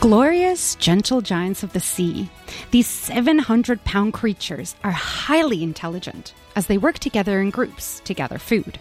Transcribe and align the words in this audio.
Glorious, 0.00 0.76
gentle 0.76 1.20
giants 1.20 1.64
of 1.64 1.72
the 1.72 1.80
sea, 1.80 2.30
these 2.70 2.86
700 2.86 3.82
pound 3.82 4.12
creatures 4.12 4.76
are 4.84 4.92
highly 4.92 5.60
intelligent 5.64 6.34
as 6.54 6.68
they 6.68 6.78
work 6.78 7.00
together 7.00 7.40
in 7.40 7.50
groups 7.50 7.98
to 8.04 8.14
gather 8.14 8.38
food. 8.38 8.78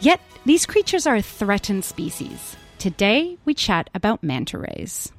Yet, 0.00 0.20
these 0.46 0.66
creatures 0.66 1.06
are 1.06 1.14
a 1.14 1.22
threatened 1.22 1.84
species. 1.84 2.56
Today, 2.80 3.38
we 3.44 3.54
chat 3.54 3.88
about 3.94 4.24
manta 4.24 4.58
rays. 4.58 5.12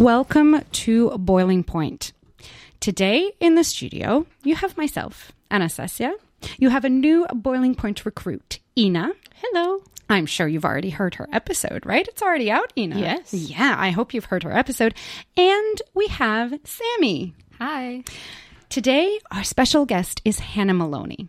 Welcome 0.00 0.62
to 0.72 1.10
Boiling 1.10 1.62
Point. 1.62 2.12
Today 2.80 3.30
in 3.38 3.54
the 3.54 3.62
studio, 3.62 4.26
you 4.42 4.56
have 4.56 4.76
myself, 4.76 5.30
Anastasia. 5.48 6.12
You 6.58 6.68
have 6.70 6.84
a 6.84 6.88
new 6.88 7.26
Boiling 7.32 7.74
Point 7.74 8.04
recruit, 8.04 8.58
Inna. 8.76 9.12
Hello. 9.36 9.82
I'm 10.08 10.26
sure 10.26 10.48
you've 10.48 10.64
already 10.64 10.90
heard 10.90 11.14
her 11.16 11.28
episode, 11.32 11.86
right? 11.86 12.06
It's 12.08 12.22
already 12.22 12.50
out, 12.50 12.72
Inna. 12.76 12.98
Yes. 12.98 13.32
Yeah, 13.32 13.76
I 13.78 13.90
hope 13.90 14.12
you've 14.12 14.24
heard 14.26 14.42
her 14.42 14.56
episode. 14.56 14.94
And 15.36 15.82
we 15.94 16.08
have 16.08 16.58
Sammy. 16.64 17.34
Hi. 17.58 18.02
Today, 18.68 19.20
our 19.30 19.44
special 19.44 19.86
guest 19.86 20.20
is 20.24 20.40
Hannah 20.40 20.74
Moloney. 20.74 21.28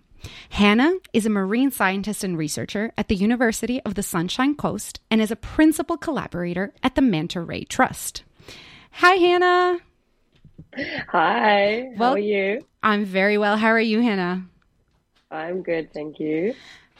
Hannah 0.49 0.93
is 1.13 1.25
a 1.25 1.29
marine 1.29 1.71
scientist 1.71 2.23
and 2.23 2.37
researcher 2.37 2.91
at 2.97 3.07
the 3.07 3.15
University 3.15 3.81
of 3.81 3.95
the 3.95 4.03
Sunshine 4.03 4.55
Coast 4.55 4.99
and 5.09 5.21
is 5.21 5.31
a 5.31 5.35
principal 5.35 5.97
collaborator 5.97 6.73
at 6.83 6.95
the 6.95 7.01
Manta 7.01 7.41
Ray 7.41 7.63
Trust. 7.63 8.23
Hi, 8.93 9.13
Hannah. 9.15 9.79
Hi, 11.09 11.89
Well- 11.97 12.09
how 12.11 12.15
are 12.15 12.19
you? 12.19 12.65
I'm 12.83 13.05
very 13.05 13.37
well. 13.37 13.57
How 13.57 13.67
are 13.69 13.79
you, 13.79 14.01
Hannah? 14.01 14.45
I'm 15.31 15.63
good, 15.63 15.93
thank 15.93 16.19
you. 16.19 16.53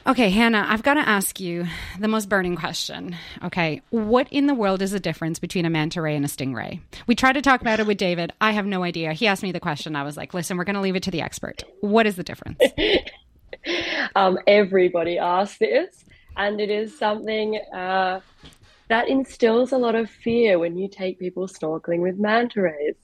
Okay, 0.08 0.32
Hannah, 0.32 0.66
I've 0.68 0.82
got 0.82 0.96
to 0.96 1.08
ask 1.08 1.40
you 1.40 1.68
the 2.00 2.08
most 2.08 2.28
burning 2.28 2.56
question. 2.56 3.16
Okay, 3.44 3.82
what 3.92 4.28
in 4.32 4.48
the 4.48 4.56
world 4.56 4.82
is 4.82 4.92
the 4.92 5.00
difference 5.00 5.38
between 5.38 5.66
a 5.66 5.70
manta 5.70 6.02
ray 6.02 6.16
and 6.16 6.26
a 6.26 6.28
stingray? 6.28 6.80
We 7.06 7.14
tried 7.14 7.34
to 7.34 7.42
talk 7.42 7.62
about 7.62 7.80
it 7.80 7.86
with 7.86 8.00
David. 8.00 8.34
I 8.42 8.52
have 8.54 8.66
no 8.66 8.82
idea. 8.82 9.14
He 9.14 9.28
asked 9.28 9.44
me 9.44 9.52
the 9.52 9.60
question. 9.60 9.96
I 9.96 10.02
was 10.02 10.18
like, 10.18 10.34
listen, 10.34 10.58
we're 10.58 10.64
going 10.64 10.76
to 10.76 10.82
leave 10.82 10.96
it 10.96 11.04
to 11.04 11.12
the 11.12 11.22
expert. 11.22 11.64
What 11.82 12.08
is 12.08 12.16
the 12.16 12.24
difference? 12.24 12.60
Um, 14.16 14.40
everybody 14.48 15.18
asks 15.18 15.60
this, 15.60 16.06
and 16.36 16.60
it 16.60 16.70
is 16.72 16.98
something 16.98 17.60
uh, 17.74 18.22
that 18.88 19.08
instills 19.08 19.72
a 19.72 19.78
lot 19.78 19.94
of 19.94 20.10
fear 20.10 20.58
when 20.58 20.78
you 20.78 20.88
take 20.88 21.20
people 21.20 21.48
snorkeling 21.48 22.00
with 22.00 22.18
manta 22.18 22.62
rays. 22.62 22.96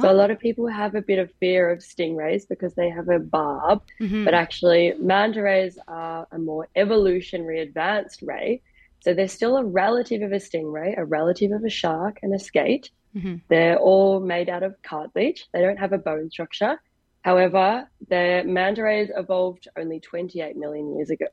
So 0.00 0.10
a 0.10 0.12
lot 0.14 0.30
of 0.30 0.38
people 0.38 0.66
have 0.68 0.94
a 0.94 1.02
bit 1.02 1.18
of 1.18 1.30
fear 1.40 1.70
of 1.70 1.78
stingrays 1.80 2.48
because 2.48 2.74
they 2.74 2.88
have 2.90 3.08
a 3.08 3.18
barb, 3.18 3.82
Mhm. 4.00 4.24
but 4.24 4.34
actually 4.34 4.92
manta 4.98 5.42
rays 5.42 5.78
are 5.88 6.26
a 6.32 6.38
more 6.38 6.68
evolutionary 6.76 7.60
advanced 7.60 8.22
ray. 8.22 8.60
So 9.00 9.12
they're 9.14 9.28
still 9.28 9.56
a 9.56 9.64
relative 9.64 10.22
of 10.22 10.32
a 10.32 10.36
stingray, 10.36 10.96
a 10.96 11.04
relative 11.04 11.52
of 11.52 11.64
a 11.64 11.70
shark, 11.70 12.18
and 12.22 12.32
a 12.34 12.38
skate. 12.38 12.90
Mhm. 13.14 13.42
They're 13.48 13.78
all 13.78 14.18
made 14.20 14.48
out 14.48 14.62
of 14.62 14.80
cartilage. 14.82 15.46
They 15.52 15.60
don't 15.60 15.78
have 15.78 15.92
a 15.92 15.98
bone 15.98 16.30
structure. 16.30 16.80
However, 17.22 17.88
the 18.08 18.42
manta 18.46 18.82
rays 18.82 19.10
evolved 19.16 19.68
only 19.76 20.00
28 20.00 20.56
million 20.56 20.94
years 20.96 21.10
ago. 21.10 21.26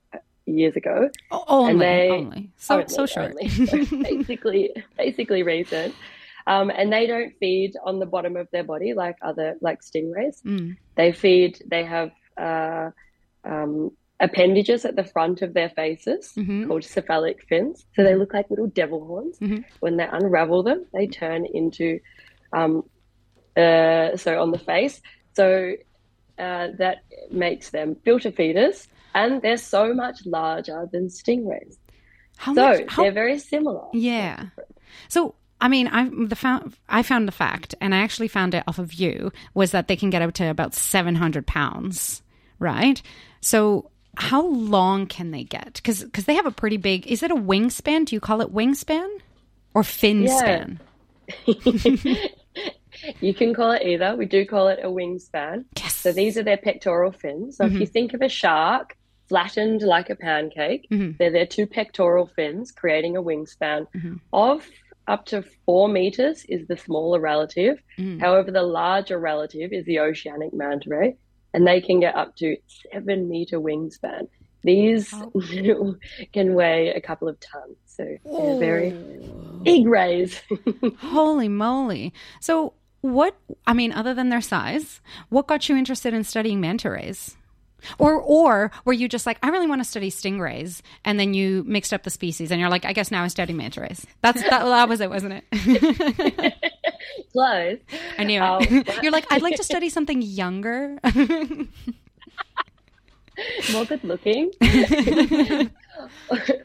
Years 0.46 0.76
ago, 0.76 1.10
Oh, 1.32 1.44
only, 1.48 1.78
they- 1.86 2.10
only. 2.10 2.50
So, 2.58 2.76
Only, 2.76 2.88
so 2.90 3.06
short. 3.06 3.32
only. 3.32 3.48
So 3.50 3.78
basically, 4.04 4.72
basically 4.98 5.44
recent. 5.56 5.94
Um, 6.48 6.70
and 6.70 6.92
they 6.92 7.08
don't 7.08 7.34
feed 7.40 7.74
on 7.86 8.00
the 8.00 8.06
bottom 8.06 8.36
of 8.36 8.48
their 8.52 8.64
body 8.64 8.94
like 8.94 9.18
other 9.22 9.56
like 9.62 9.82
stingrays. 9.82 10.42
Mm. 10.44 10.78
They 10.96 11.12
feed. 11.12 11.62
They 11.70 11.84
have 11.86 12.12
uh, 12.38 12.90
um, 13.44 13.92
appendages 14.20 14.86
at 14.86 14.96
the 14.96 15.04
front 15.04 15.42
of 15.42 15.54
their 15.54 15.70
faces 15.70 16.34
Mhm. 16.38 16.68
called 16.68 16.84
cephalic 16.84 17.44
fins. 17.50 17.86
So 17.96 18.04
they 18.04 18.16
look 18.16 18.34
like 18.34 18.50
little 18.50 18.68
devil 18.68 19.06
horns. 19.06 19.40
Mhm. 19.40 19.64
When 19.80 19.98
they 19.98 20.08
unravel 20.12 20.64
them, 20.64 20.86
they 20.94 21.08
turn 21.08 21.46
into 21.46 22.00
um, 22.54 22.84
uh, 23.58 24.16
so 24.18 24.42
on 24.42 24.52
the 24.52 24.60
face. 24.60 25.02
So 25.34 25.74
uh, 26.38 26.68
that 26.78 26.98
makes 27.32 27.70
them 27.70 27.96
filter 28.04 28.32
feeders, 28.32 28.88
and 29.14 29.42
they're 29.42 29.58
so 29.58 29.94
much 29.94 30.26
larger 30.26 30.88
than 30.92 31.08
stingrays. 31.08 31.78
How 32.38 32.54
So 32.56 32.62
much? 32.70 32.82
How, 32.88 33.04
they're 33.04 33.12
very 33.12 33.38
similar. 33.40 33.88
yeah. 33.94 34.48
So, 35.08 35.36
I 35.62 35.68
mean, 35.68 35.88
I 35.88 36.10
the 36.10 36.36
found 36.36 36.76
I 36.90 37.04
found 37.04 37.28
the 37.28 37.32
fact, 37.32 37.76
and 37.80 37.94
I 37.96 38.00
actually 38.00 38.28
found 38.28 38.54
it 38.56 38.64
off 38.68 38.80
of 38.80 38.94
you 38.94 39.32
was 39.54 39.72
that 39.72 39.88
they 39.88 39.96
can 39.96 40.10
get 40.10 40.22
up 40.22 40.34
to 40.34 40.50
about 40.50 40.74
seven 40.74 41.16
hundred 41.16 41.46
pounds, 41.48 42.22
right? 42.60 43.02
So, 43.42 43.90
how 44.18 44.46
long 44.48 45.06
can 45.06 45.32
they 45.32 45.44
get? 45.44 45.76
Because 45.76 46.04
because 46.04 46.26
they 46.26 46.34
have 46.36 46.46
a 46.48 46.52
pretty 46.52 46.78
big. 46.78 47.06
Is 47.08 47.22
it 47.24 47.32
a 47.32 47.36
wingspan? 47.36 48.06
Do 48.06 48.16
you 48.16 48.20
call 48.20 48.42
it 48.42 48.52
wingspan 48.54 49.08
or 49.74 49.84
fin 49.84 50.24
Yeah. 50.24 50.38
span? 50.38 50.80
You 53.20 53.34
can 53.34 53.54
call 53.54 53.72
it 53.72 53.82
either. 53.84 54.16
We 54.16 54.26
do 54.26 54.46
call 54.46 54.68
it 54.68 54.80
a 54.84 54.88
wingspan. 54.88 55.64
Yes. 55.78 55.96
So 55.96 56.12
these 56.12 56.38
are 56.38 56.44
their 56.44 56.58
pectoral 56.58 57.12
fins. 57.12 57.58
So 57.58 57.66
if 57.66 57.74
you 57.74 57.86
think 57.88 58.14
of 58.14 58.22
a 58.22 58.28
shark 58.30 58.96
flattened 59.28 59.82
like 59.82 60.10
a 60.10 60.16
pancake, 60.16 60.88
Mhm. 60.92 61.18
they're 61.18 61.32
their 61.32 61.46
two 61.48 61.66
pectoral 61.66 62.28
fins, 62.28 62.72
creating 62.72 63.16
a 63.18 63.24
wingspan 63.24 63.88
Mhm. 63.96 64.20
of 64.34 64.68
up 65.12 65.26
to 65.28 65.44
four 65.66 65.90
meters 65.90 66.46
is 66.48 66.68
the 66.68 66.78
smaller 66.78 67.20
relative. 67.20 67.82
Mm. 68.00 68.20
However, 68.20 68.50
the 68.52 68.64
larger 68.64 69.20
relative 69.20 69.74
is 69.74 69.86
the 69.86 70.00
oceanic 70.00 70.54
manta 70.54 70.90
ray, 70.90 71.18
and 71.54 71.68
they 71.68 71.82
can 71.82 72.00
get 72.00 72.16
up 72.16 72.36
to 72.38 72.56
seven 72.92 73.28
meter 73.30 73.60
wingspan. 73.60 74.28
These 74.64 75.14
Oh. 75.14 75.96
can 76.34 76.54
weigh 76.54 76.94
a 76.94 77.02
couple 77.02 77.28
of 77.28 77.38
tons, 77.40 77.78
so 77.86 78.06
they're 78.24 78.60
very 78.60 78.92
big 79.64 79.88
rays. 79.88 80.42
Holy 81.00 81.50
moly! 81.50 82.14
So, 82.40 82.74
what? 83.02 83.36
I 83.66 83.74
mean, 83.74 83.92
other 83.92 84.14
than 84.14 84.30
their 84.30 84.42
size, 84.42 85.02
what 85.30 85.48
got 85.48 85.68
you 85.68 85.76
interested 85.76 86.14
in 86.14 86.24
studying 86.24 86.62
manta 86.62 86.90
rays? 86.92 87.36
Or, 87.98 88.16
or 88.16 88.72
were 88.86 88.94
you 88.94 89.08
just 89.08 89.26
like, 89.26 89.38
I 89.44 89.50
really 89.50 89.68
want 89.68 89.82
to 89.82 89.86
study 89.86 90.12
stingrays, 90.12 90.82
and 91.06 91.20
then 91.20 91.34
you 91.34 91.64
mixed 91.66 91.94
up 91.94 92.04
the 92.04 92.10
species, 92.10 92.52
and 92.52 92.60
you're 92.60 92.70
like, 92.70 92.86
I 92.86 92.94
guess 92.94 93.12
now 93.12 93.24
I 93.24 93.28
study 93.28 93.54
manta 93.54 93.82
rays. 93.82 94.06
That's 94.22 94.42
that, 94.42 94.64
that 94.64 94.90
was 94.90 95.02
it, 95.02 95.10
wasn't 95.10 95.44
it? 95.52 96.54
Close. 97.32 97.80
I 98.18 98.24
knew 98.24 98.40
it. 98.44 99.04
you're 99.04 99.12
like, 99.12 99.26
I'd 99.32 99.42
like 99.42 99.56
to 99.56 99.64
study 99.64 99.90
something 99.98 100.22
younger. 100.22 101.00
more 103.72 103.86
good 103.86 104.04
looking. 104.04 104.52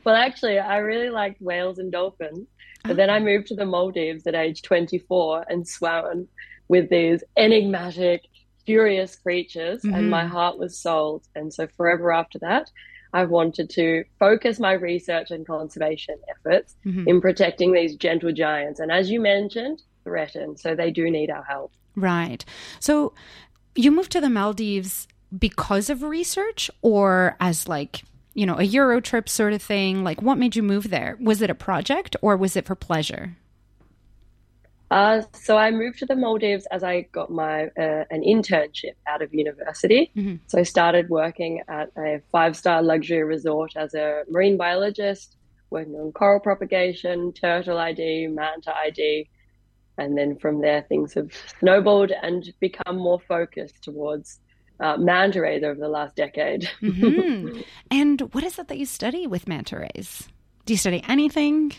well, 0.04 0.14
actually, 0.14 0.58
I 0.58 0.78
really 0.78 1.10
liked 1.10 1.40
whales 1.40 1.78
and 1.78 1.90
dolphins. 1.92 2.46
But 2.82 2.92
oh. 2.92 2.94
then 2.94 3.10
I 3.10 3.18
moved 3.18 3.48
to 3.48 3.54
the 3.54 3.66
Maldives 3.66 4.26
at 4.26 4.34
age 4.34 4.62
24 4.62 5.46
and 5.48 5.66
swam 5.66 6.28
with 6.68 6.88
these 6.90 7.22
enigmatic, 7.36 8.22
curious 8.66 9.16
creatures, 9.16 9.82
Mhm. 9.82 9.94
and 9.96 10.10
my 10.10 10.26
heart 10.26 10.58
was 10.58 10.78
sold. 10.78 11.22
And 11.34 11.52
so, 11.54 11.66
forever 11.76 12.12
after 12.12 12.38
that, 12.40 12.70
I 13.12 13.24
wanted 13.24 13.70
to 13.70 14.04
focus 14.18 14.58
my 14.60 14.72
research 14.72 15.30
and 15.30 15.46
conservation 15.46 16.16
efforts 16.28 16.76
Mhm. 16.84 17.06
in 17.06 17.20
protecting 17.20 17.72
these 17.72 17.94
gentle 17.96 18.32
giants. 18.32 18.80
And 18.80 18.90
as 18.92 19.10
you 19.10 19.20
mentioned, 19.20 19.82
threatened. 20.04 20.58
So, 20.60 20.74
they 20.74 20.90
do 20.90 21.10
need 21.10 21.30
our 21.30 21.44
help. 21.44 21.72
Right. 21.94 22.44
So 22.78 23.14
you 23.74 23.90
moved 23.90 24.12
to 24.12 24.20
the 24.20 24.28
Maldives 24.28 25.08
because 25.36 25.88
of 25.88 26.02
research 26.02 26.70
or 26.82 27.36
as 27.40 27.66
like, 27.68 28.02
you 28.34 28.44
know, 28.44 28.58
a 28.58 28.64
Euro 28.64 29.00
trip 29.00 29.28
sort 29.28 29.52
of 29.54 29.62
thing? 29.62 30.04
Like 30.04 30.20
what 30.20 30.36
made 30.36 30.56
you 30.56 30.62
move 30.62 30.90
there? 30.90 31.16
Was 31.20 31.40
it 31.40 31.48
a 31.50 31.54
project 31.54 32.14
or 32.20 32.36
was 32.36 32.54
it 32.54 32.66
for 32.66 32.74
pleasure? 32.74 33.36
Uh, 34.90 35.22
so 35.32 35.56
I 35.56 35.70
moved 35.70 35.98
to 35.98 36.06
the 36.06 36.14
Maldives 36.14 36.66
as 36.66 36.84
I 36.84 37.02
got 37.12 37.30
my 37.30 37.64
uh, 37.78 38.04
an 38.10 38.22
internship 38.22 38.94
out 39.06 39.22
of 39.22 39.34
university. 39.34 40.12
Mhm. 40.16 40.40
So 40.46 40.58
I 40.58 40.62
started 40.62 41.08
working 41.08 41.62
at 41.68 41.90
a 41.98 42.20
five 42.30 42.56
star 42.56 42.82
luxury 42.82 43.24
resort 43.24 43.72
as 43.76 43.94
a 43.94 44.22
marine 44.30 44.56
biologist, 44.56 45.36
working 45.70 45.94
on 45.94 46.12
coral 46.12 46.40
propagation, 46.40 47.32
turtle 47.32 47.78
ID, 47.78 48.28
manta 48.28 48.72
ID, 48.76 49.28
and 49.98 50.16
then 50.16 50.36
from 50.36 50.60
there 50.60 50.82
things 50.82 51.14
have 51.14 51.32
snowballed 51.58 52.12
and 52.22 52.52
become 52.60 52.96
more 52.96 53.20
focused 53.20 53.82
towards 53.82 54.38
uh, 54.78 54.96
manta 54.96 55.40
rays 55.40 55.64
over 55.64 55.80
the 55.80 55.88
last 55.88 56.14
decade. 56.14 56.68
hmm 56.80 57.60
and 57.90 58.20
what 58.32 58.44
is 58.44 58.58
it 58.58 58.68
that 58.68 58.78
you 58.78 58.86
study 58.86 59.26
with 59.26 59.48
manta 59.48 59.78
rays? 59.78 60.28
Do 60.64 60.72
you 60.72 60.78
study 60.78 61.02
anything? 61.08 61.72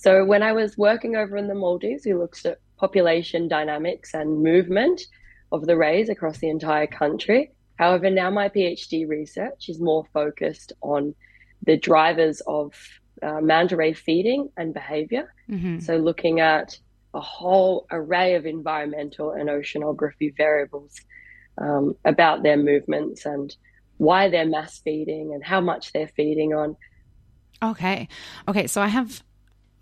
So 0.00 0.24
when 0.24 0.42
I 0.42 0.52
was 0.52 0.78
working 0.78 1.14
over 1.14 1.36
in 1.36 1.46
the 1.46 1.54
Maldives, 1.54 2.06
we 2.06 2.14
looked 2.14 2.46
at 2.46 2.56
population 2.78 3.48
dynamics 3.48 4.14
and 4.14 4.42
movement 4.42 5.02
of 5.52 5.66
the 5.66 5.76
rays 5.76 6.08
across 6.08 6.38
the 6.38 6.48
entire 6.48 6.86
country. 6.86 7.52
However, 7.78 8.08
now 8.08 8.30
my 8.30 8.48
PhD 8.48 9.06
research 9.06 9.68
is 9.68 9.78
more 9.78 10.06
focused 10.14 10.72
on 10.80 11.14
the 11.66 11.76
drivers 11.76 12.40
of 12.46 12.72
uh, 13.22 13.42
manta 13.42 13.76
ray 13.76 13.92
feeding 13.92 14.48
and 14.56 14.72
behavior. 14.72 15.34
hmm 15.50 15.80
So 15.80 15.98
looking 15.98 16.40
at 16.40 16.78
a 17.12 17.20
whole 17.20 17.86
array 17.90 18.36
of 18.36 18.46
environmental 18.46 19.32
and 19.32 19.50
oceanography 19.50 20.34
variables 20.34 20.98
um, 21.58 21.94
about 22.06 22.42
their 22.42 22.56
movements 22.56 23.26
and 23.26 23.54
why 23.98 24.30
they're 24.30 24.46
mass 24.46 24.78
feeding 24.78 25.34
and 25.34 25.44
how 25.44 25.60
much 25.60 25.92
they're 25.92 26.14
feeding 26.16 26.54
on. 26.54 26.76
Okay. 27.62 28.08
Okay. 28.48 28.66
So 28.66 28.80
I 28.80 28.86
have 28.88 29.22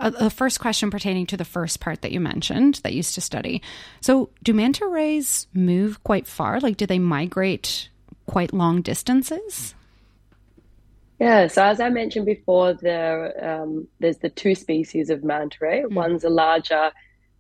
a, 0.01 0.13
a, 0.19 0.31
first 0.31 0.61
question 0.61 0.91
pertaining 0.91 1.27
to 1.27 1.37
the 1.37 1.45
first 1.45 1.81
part 1.81 2.03
that 2.03 2.13
you 2.13 2.21
mentioned 2.21 2.77
that 2.83 2.93
used 2.93 3.15
to 3.15 3.21
study. 3.21 3.63
So 4.01 4.31
do 4.43 4.55
manta 4.55 4.87
rays 4.87 5.47
move 5.53 6.03
quite 6.05 6.27
far? 6.27 6.61
Like, 6.61 6.77
do 6.77 6.87
they 6.87 6.99
migrate 6.99 7.89
quite 8.27 8.53
long 8.53 8.83
distances? 8.83 9.75
Yeah, 11.19 11.49
so 11.49 11.65
as 11.65 11.81
I 11.81 11.89
mentioned 11.89 12.27
before, 12.27 12.75
there 12.75 13.63
um, 13.63 13.89
there's 13.99 14.19
the 14.19 14.29
two 14.29 14.55
species 14.55 15.11
of 15.11 15.25
manta 15.25 15.59
ray. 15.61 15.83
Mm. 15.83 15.95
One's 15.95 16.23
a 16.23 16.31
larger 16.31 16.93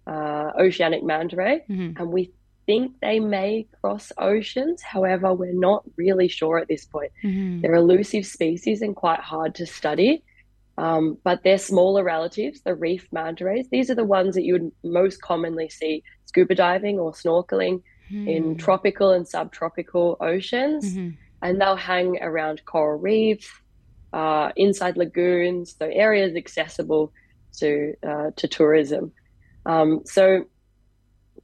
uh, 0.06 0.50
oceanic 0.58 1.04
manta 1.04 1.36
ray, 1.36 1.64
mm-hmm. 1.68 2.00
and 2.00 2.10
we 2.10 2.32
think 2.66 2.96
they 3.00 3.20
may 3.20 3.66
cross 3.80 4.10
oceans. 4.18 4.82
However, 4.82 5.32
we're 5.32 5.52
not 5.52 5.84
really 5.96 6.28
sure 6.28 6.58
at 6.58 6.66
this 6.66 6.84
point. 6.84 7.12
Mm-hmm. 7.22 7.60
They're 7.60 7.74
elusive 7.74 8.26
species 8.26 8.82
and 8.82 8.96
quite 8.96 9.20
hard 9.20 9.54
to 9.56 9.66
study. 9.66 10.24
Um, 10.78 11.18
but 11.24 11.42
their 11.42 11.58
smaller 11.58 12.04
relatives, 12.04 12.62
the 12.62 12.74
reef 12.74 13.08
manta 13.10 13.44
rays, 13.44 13.66
these 13.70 13.90
are 13.90 13.96
the 13.96 14.04
ones 14.18 14.34
that 14.36 14.44
you 14.44 14.52
would 14.54 14.72
most 14.84 15.20
commonly 15.20 15.68
see 15.68 16.04
scuba 16.24 16.54
diving 16.54 17.00
or 17.00 17.12
snorkeling 17.12 17.82
mm. 18.10 18.28
in 18.34 18.56
tropical 18.56 19.10
and 19.10 19.26
subtropical 19.26 20.16
oceans. 20.20 20.84
Mm-hmm. 20.84 21.08
And 21.42 21.60
they'll 21.60 21.76
hang 21.92 22.22
around 22.22 22.64
coral 22.64 22.98
reefs, 22.98 23.50
uh, 24.12 24.50
inside 24.56 24.96
lagoons, 24.96 25.74
so 25.78 25.86
areas 25.86 26.36
accessible 26.36 27.12
to 27.58 27.94
uh, 28.10 28.30
to 28.36 28.46
tourism. 28.48 29.12
Um, 29.66 30.02
so 30.04 30.44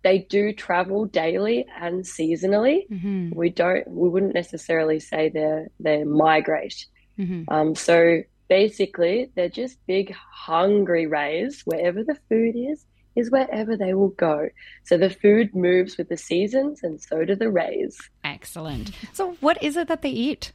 they 0.02 0.18
do 0.18 0.52
travel 0.52 1.06
daily 1.06 1.66
and 1.80 2.04
seasonally. 2.04 2.88
Mm-hmm. 2.88 3.30
We 3.34 3.50
don't, 3.50 3.88
we 3.88 4.08
wouldn't 4.08 4.34
necessarily 4.34 5.00
say 5.00 5.30
they're, 5.30 5.68
they 5.80 6.04
migrate. 6.04 6.86
Mm-hmm. 7.18 7.52
Um, 7.52 7.74
so 7.74 8.22
basically, 8.48 9.30
they're 9.34 9.48
just 9.48 9.78
big 9.86 10.14
hungry 10.14 11.06
rays. 11.06 11.62
Wherever 11.64 12.02
the 12.02 12.16
food 12.28 12.54
is, 12.56 12.84
is 13.16 13.30
wherever 13.30 13.76
they 13.76 13.94
will 13.94 14.10
go. 14.10 14.48
So 14.84 14.96
the 14.96 15.10
food 15.10 15.54
moves 15.54 15.96
with 15.96 16.08
the 16.08 16.16
seasons, 16.16 16.82
and 16.82 17.00
so 17.00 17.24
do 17.24 17.36
the 17.36 17.50
rays. 17.50 17.98
Excellent. 18.22 18.90
So, 19.12 19.36
what 19.40 19.62
is 19.62 19.76
it 19.76 19.88
that 19.88 20.02
they 20.02 20.10
eat? 20.10 20.52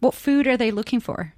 What 0.00 0.14
food 0.14 0.46
are 0.46 0.56
they 0.56 0.70
looking 0.70 1.00
for? 1.00 1.34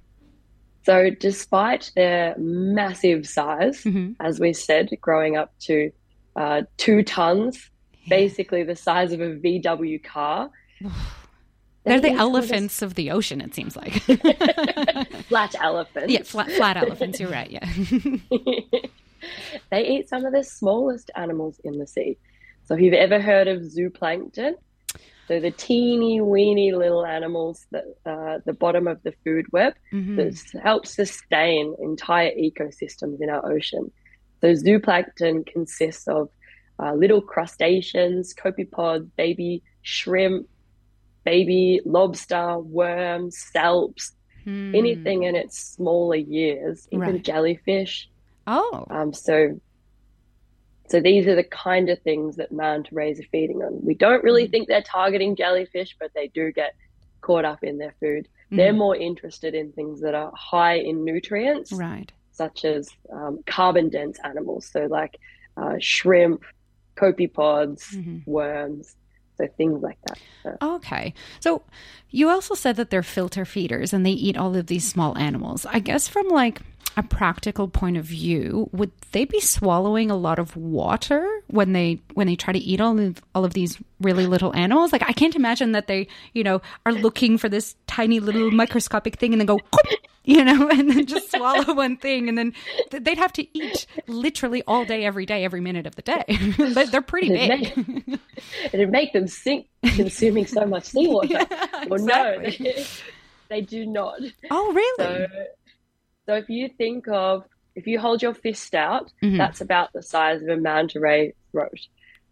So, 0.85 1.09
despite 1.09 1.91
their 1.95 2.35
massive 2.37 3.27
size, 3.27 3.83
mm-hmm. 3.83 4.13
as 4.19 4.39
we 4.39 4.53
said, 4.53 4.89
growing 5.01 5.35
up 5.35 5.57
to 5.61 5.91
uh, 6.35 6.61
two 6.77 7.03
tons, 7.03 7.69
yeah. 8.03 8.09
basically 8.09 8.63
the 8.63 8.75
size 8.75 9.11
of 9.11 9.21
a 9.21 9.35
VW 9.35 10.03
car. 10.03 10.49
They're 11.85 12.01
the 12.01 12.11
elephants 12.11 12.81
of 12.81 12.95
the 12.95 13.11
ocean, 13.11 13.41
it 13.41 13.53
seems 13.53 13.75
like. 13.75 13.93
flat 15.27 15.55
elephants. 15.61 16.11
Yeah, 16.11 16.23
flat, 16.23 16.51
flat 16.51 16.77
elephants. 16.77 17.19
You're 17.19 17.29
right. 17.29 17.49
Yeah. 17.49 17.65
they 19.71 19.87
eat 19.87 20.09
some 20.09 20.25
of 20.25 20.33
the 20.33 20.43
smallest 20.43 21.11
animals 21.15 21.59
in 21.63 21.77
the 21.77 21.87
sea. 21.87 22.17
So, 22.65 22.73
if 22.73 22.81
you've 22.81 22.95
ever 22.95 23.21
heard 23.21 23.47
of 23.47 23.61
zooplankton, 23.61 24.55
so 25.27 25.39
the 25.39 25.51
teeny 25.51 26.21
weeny 26.21 26.71
little 26.71 27.05
animals 27.05 27.65
that 27.71 27.85
uh, 28.05 28.39
the 28.45 28.53
bottom 28.53 28.87
of 28.87 29.01
the 29.03 29.13
food 29.23 29.45
web 29.51 29.73
mm-hmm. 29.91 30.17
that 30.17 30.39
help 30.61 30.85
sustain 30.85 31.75
entire 31.79 32.31
ecosystems 32.31 33.21
in 33.21 33.29
our 33.29 33.51
ocean. 33.51 33.91
So 34.41 34.53
zooplankton 34.53 35.47
consists 35.47 36.07
of 36.07 36.29
uh, 36.79 36.93
little 36.93 37.21
crustaceans, 37.21 38.35
copepods, 38.35 39.09
baby 39.17 39.63
shrimp, 39.81 40.47
baby 41.25 41.81
lobster, 41.85 42.59
worms, 42.59 43.37
salps, 43.37 44.13
hmm. 44.43 44.73
anything 44.73 45.23
in 45.23 45.35
its 45.35 45.57
smaller 45.59 46.15
years, 46.15 46.87
even 46.91 47.13
right. 47.13 47.23
jellyfish. 47.23 48.09
Oh, 48.47 48.85
um, 48.89 49.11
so 49.11 49.59
so 50.87 50.99
these 50.99 51.27
are 51.27 51.35
the 51.35 51.43
kind 51.43 51.89
of 51.89 51.99
things 52.01 52.35
that 52.35 52.51
manta 52.51 52.93
rays 52.93 53.19
are 53.19 53.27
feeding 53.31 53.63
on. 53.63 53.83
We 53.83 53.95
don't 53.95 54.23
really 54.23 54.47
mm. 54.47 54.51
think 54.51 54.67
they're 54.67 54.83
targeting 54.83 55.35
jellyfish, 55.35 55.95
but 55.99 56.11
they 56.13 56.27
do 56.27 56.51
get 56.51 56.75
caught 57.21 57.45
up 57.45 57.63
in 57.63 57.77
their 57.79 57.95
food. 57.99 58.27
Mm. 58.51 58.57
They're 58.57 58.73
more 58.73 58.95
interested 58.95 59.55
in 59.55 59.71
things 59.71 60.01
that 60.01 60.13
are 60.13 60.31
high 60.35 60.75
in 60.75 61.03
nutrients, 61.03 61.71
right? 61.71 62.11
Such 62.31 62.65
as 62.65 62.89
um, 63.11 63.39
carbon 63.47 63.89
dense 63.89 64.19
animals, 64.23 64.69
so 64.71 64.85
like 64.85 65.17
uh, 65.57 65.75
shrimp, 65.79 66.43
copepods, 66.95 67.95
mm-hmm. 67.95 68.19
worms. 68.29 68.95
So 69.37 69.47
things 69.57 69.81
like 69.83 69.97
that. 70.07 70.17
So. 70.43 70.75
Okay. 70.75 71.13
So 71.39 71.63
you 72.09 72.29
also 72.29 72.55
said 72.55 72.75
that 72.77 72.89
they're 72.89 73.03
filter 73.03 73.45
feeders 73.45 73.93
and 73.93 74.05
they 74.05 74.11
eat 74.11 74.37
all 74.37 74.55
of 74.55 74.67
these 74.67 74.87
small 74.87 75.17
animals. 75.17 75.65
I 75.65 75.79
guess 75.79 76.07
from 76.07 76.29
like 76.29 76.61
a 76.97 77.03
practical 77.03 77.67
point 77.67 77.97
of 77.97 78.05
view, 78.05 78.69
would 78.71 78.91
they 79.11 79.25
be 79.25 79.39
swallowing 79.39 80.09
a 80.09 80.15
lot 80.15 80.39
of 80.39 80.55
water 80.55 81.27
when 81.47 81.73
they 81.73 82.01
when 82.13 82.27
they 82.27 82.35
try 82.35 82.53
to 82.53 82.59
eat 82.59 82.79
all 82.79 82.99
of 82.99 83.21
all 83.33 83.45
of 83.45 83.53
these 83.53 83.77
really 83.99 84.25
little 84.25 84.55
animals? 84.55 84.91
Like 84.91 85.03
I 85.07 85.13
can't 85.13 85.35
imagine 85.35 85.73
that 85.73 85.87
they, 85.87 86.07
you 86.33 86.43
know, 86.43 86.61
are 86.85 86.93
looking 86.93 87.37
for 87.37 87.49
this 87.49 87.75
tiny 87.87 88.19
little 88.19 88.51
microscopic 88.51 89.17
thing 89.17 89.33
and 89.33 89.41
then 89.41 89.45
go, 89.45 89.59
you 90.25 90.43
know, 90.43 90.69
and 90.73 90.89
then 90.89 91.05
just 91.05 91.31
swallow 91.31 91.73
one 91.73 91.97
thing 91.97 92.29
and 92.29 92.37
then 92.37 92.53
they'd 92.91 93.17
have 93.17 93.33
to 93.33 93.57
eat 93.57 93.85
literally 94.07 94.63
all 94.67 94.85
day, 94.85 95.05
every 95.05 95.25
day, 95.25 95.43
every 95.43 95.61
minute 95.61 95.85
of 95.85 95.95
the 95.95 96.01
day. 96.01 96.23
But 96.73 96.91
they're 96.91 97.01
pretty 97.01 97.31
it'd 97.31 97.75
big. 97.75 98.07
Make, 98.07 98.19
it'd 98.73 98.89
make 98.89 99.13
them 99.13 99.27
sink 99.27 99.67
consuming 99.83 100.45
so 100.45 100.65
much 100.65 100.85
seawater. 100.85 101.27
Yeah, 101.27 101.45
well, 101.87 102.01
exactly. 102.01 102.57
no, 102.59 102.71
they, 102.71 102.85
they, 103.49 103.61
do 103.61 103.85
not. 103.85 104.19
Oh, 104.49 104.73
really? 104.73 105.27
So, 105.27 105.27
so 106.25 106.35
if 106.35 106.49
you 106.49 106.69
think 106.69 107.07
of, 107.07 107.43
if 107.75 107.87
you 107.87 107.99
hold 107.99 108.21
your 108.21 108.33
fist 108.33 108.73
out, 108.73 109.11
mm-hmm. 109.21 109.37
that's 109.37 109.61
about 109.61 109.93
the 109.93 110.01
size 110.01 110.41
of 110.41 110.49
a 110.49 110.57
manta 110.57 110.99
ray 110.99 111.33
throat. 111.51 111.79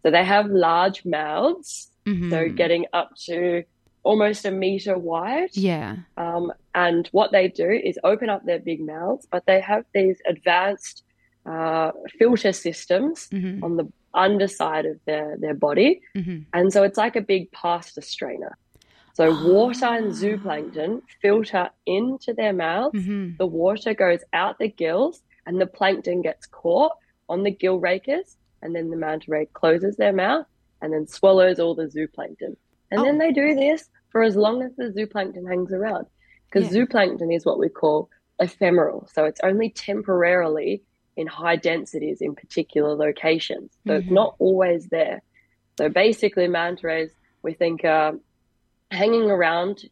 So 0.04 0.12
they 0.12 0.24
have 0.24 0.48
large 0.48 1.06
mouths, 1.06 1.90
mm-hmm. 2.06 2.30
so 2.30 2.50
getting 2.50 2.86
up 2.94 3.16
to 3.26 3.64
almost 4.04 4.46
a 4.46 4.52
meter 4.52 4.98
wide. 4.98 5.50
Yeah. 5.54 5.98
Um, 6.18 6.52
and 6.76 7.08
what 7.12 7.32
they 7.32 7.48
do 7.48 7.70
is 7.70 7.98
open 8.04 8.30
up 8.30 8.46
their 8.46 8.60
big 8.60 8.82
mouths, 8.86 9.28
but 9.32 9.46
they 9.46 9.62
have 9.62 9.86
these 9.94 10.22
advanced 10.28 11.04
uh, 11.46 11.92
filter 12.20 12.54
systems 12.54 13.28
mm-hmm. 13.32 13.64
on 13.64 13.78
the 13.78 13.92
underside 14.14 14.86
of 14.86 15.00
their, 15.06 15.38
their 15.40 15.54
body. 15.54 16.02
Mm-hmm. 16.16 16.40
And 16.54 16.72
so 16.72 16.84
it's 16.84 16.98
like 16.98 17.16
a 17.16 17.22
big 17.22 17.52
pasta 17.52 18.02
strainer. 18.02 18.58
So 19.14 19.32
water 19.54 19.86
and 19.86 20.12
zooplankton 20.12 21.02
filter 21.22 21.70
into 21.86 22.34
their 22.34 22.54
mouths. 22.54 22.98
Mm-hmm. 22.98 23.38
The 23.38 23.48
water 23.48 23.94
goes 23.94 24.20
out 24.34 24.60
the 24.60 24.70
gills, 24.70 25.22
and 25.46 25.60
the 25.60 25.68
plankton 25.68 26.22
gets 26.22 26.46
caught 26.46 26.94
on 27.30 27.44
the 27.44 27.52
gill 27.52 27.80
rakers. 27.80 28.38
And 28.62 28.76
then 28.76 28.90
the 28.90 28.98
manta 28.98 29.30
ray 29.30 29.48
closes 29.54 29.98
their 29.98 30.14
mouth 30.14 30.46
and 30.82 30.94
then 30.94 31.08
swallows 31.08 31.60
all 31.60 31.76
the 31.76 31.84
zooplankton. 31.84 32.56
And 32.92 33.02
oh. 33.02 33.04
then 33.04 33.18
they 33.18 33.32
do 33.32 33.56
this 33.56 33.90
for 34.10 34.24
as 34.24 34.36
long 34.36 34.62
as 34.62 34.76
the 34.76 34.86
zooplankton 34.86 35.48
hangs 35.48 35.74
around. 35.74 36.06
Because 36.50 36.74
yeah. 36.74 36.84
zooplankton 36.84 37.36
is 37.36 37.46
what 37.46 37.60
we 37.60 37.68
call 37.68 38.10
ephemeral. 38.40 39.10
So 39.14 39.26
it's 39.26 39.42
only 39.44 39.70
temporarily 39.70 40.84
in 41.18 41.28
high 41.28 41.56
densities 41.56 42.22
in 42.22 42.36
particular 42.36 42.96
locations. 42.96 43.72
So 43.86 43.94
mm-hmm. 43.94 44.02
it's 44.02 44.12
not 44.12 44.36
always 44.40 44.88
there. 44.88 45.22
So 45.78 45.90
basically, 45.90 46.48
manta 46.48 46.88
rays, 46.88 47.12
we 47.42 47.54
think, 47.54 47.84
uh, 47.84 48.14
hanging 48.94 49.30
around, 49.30 49.90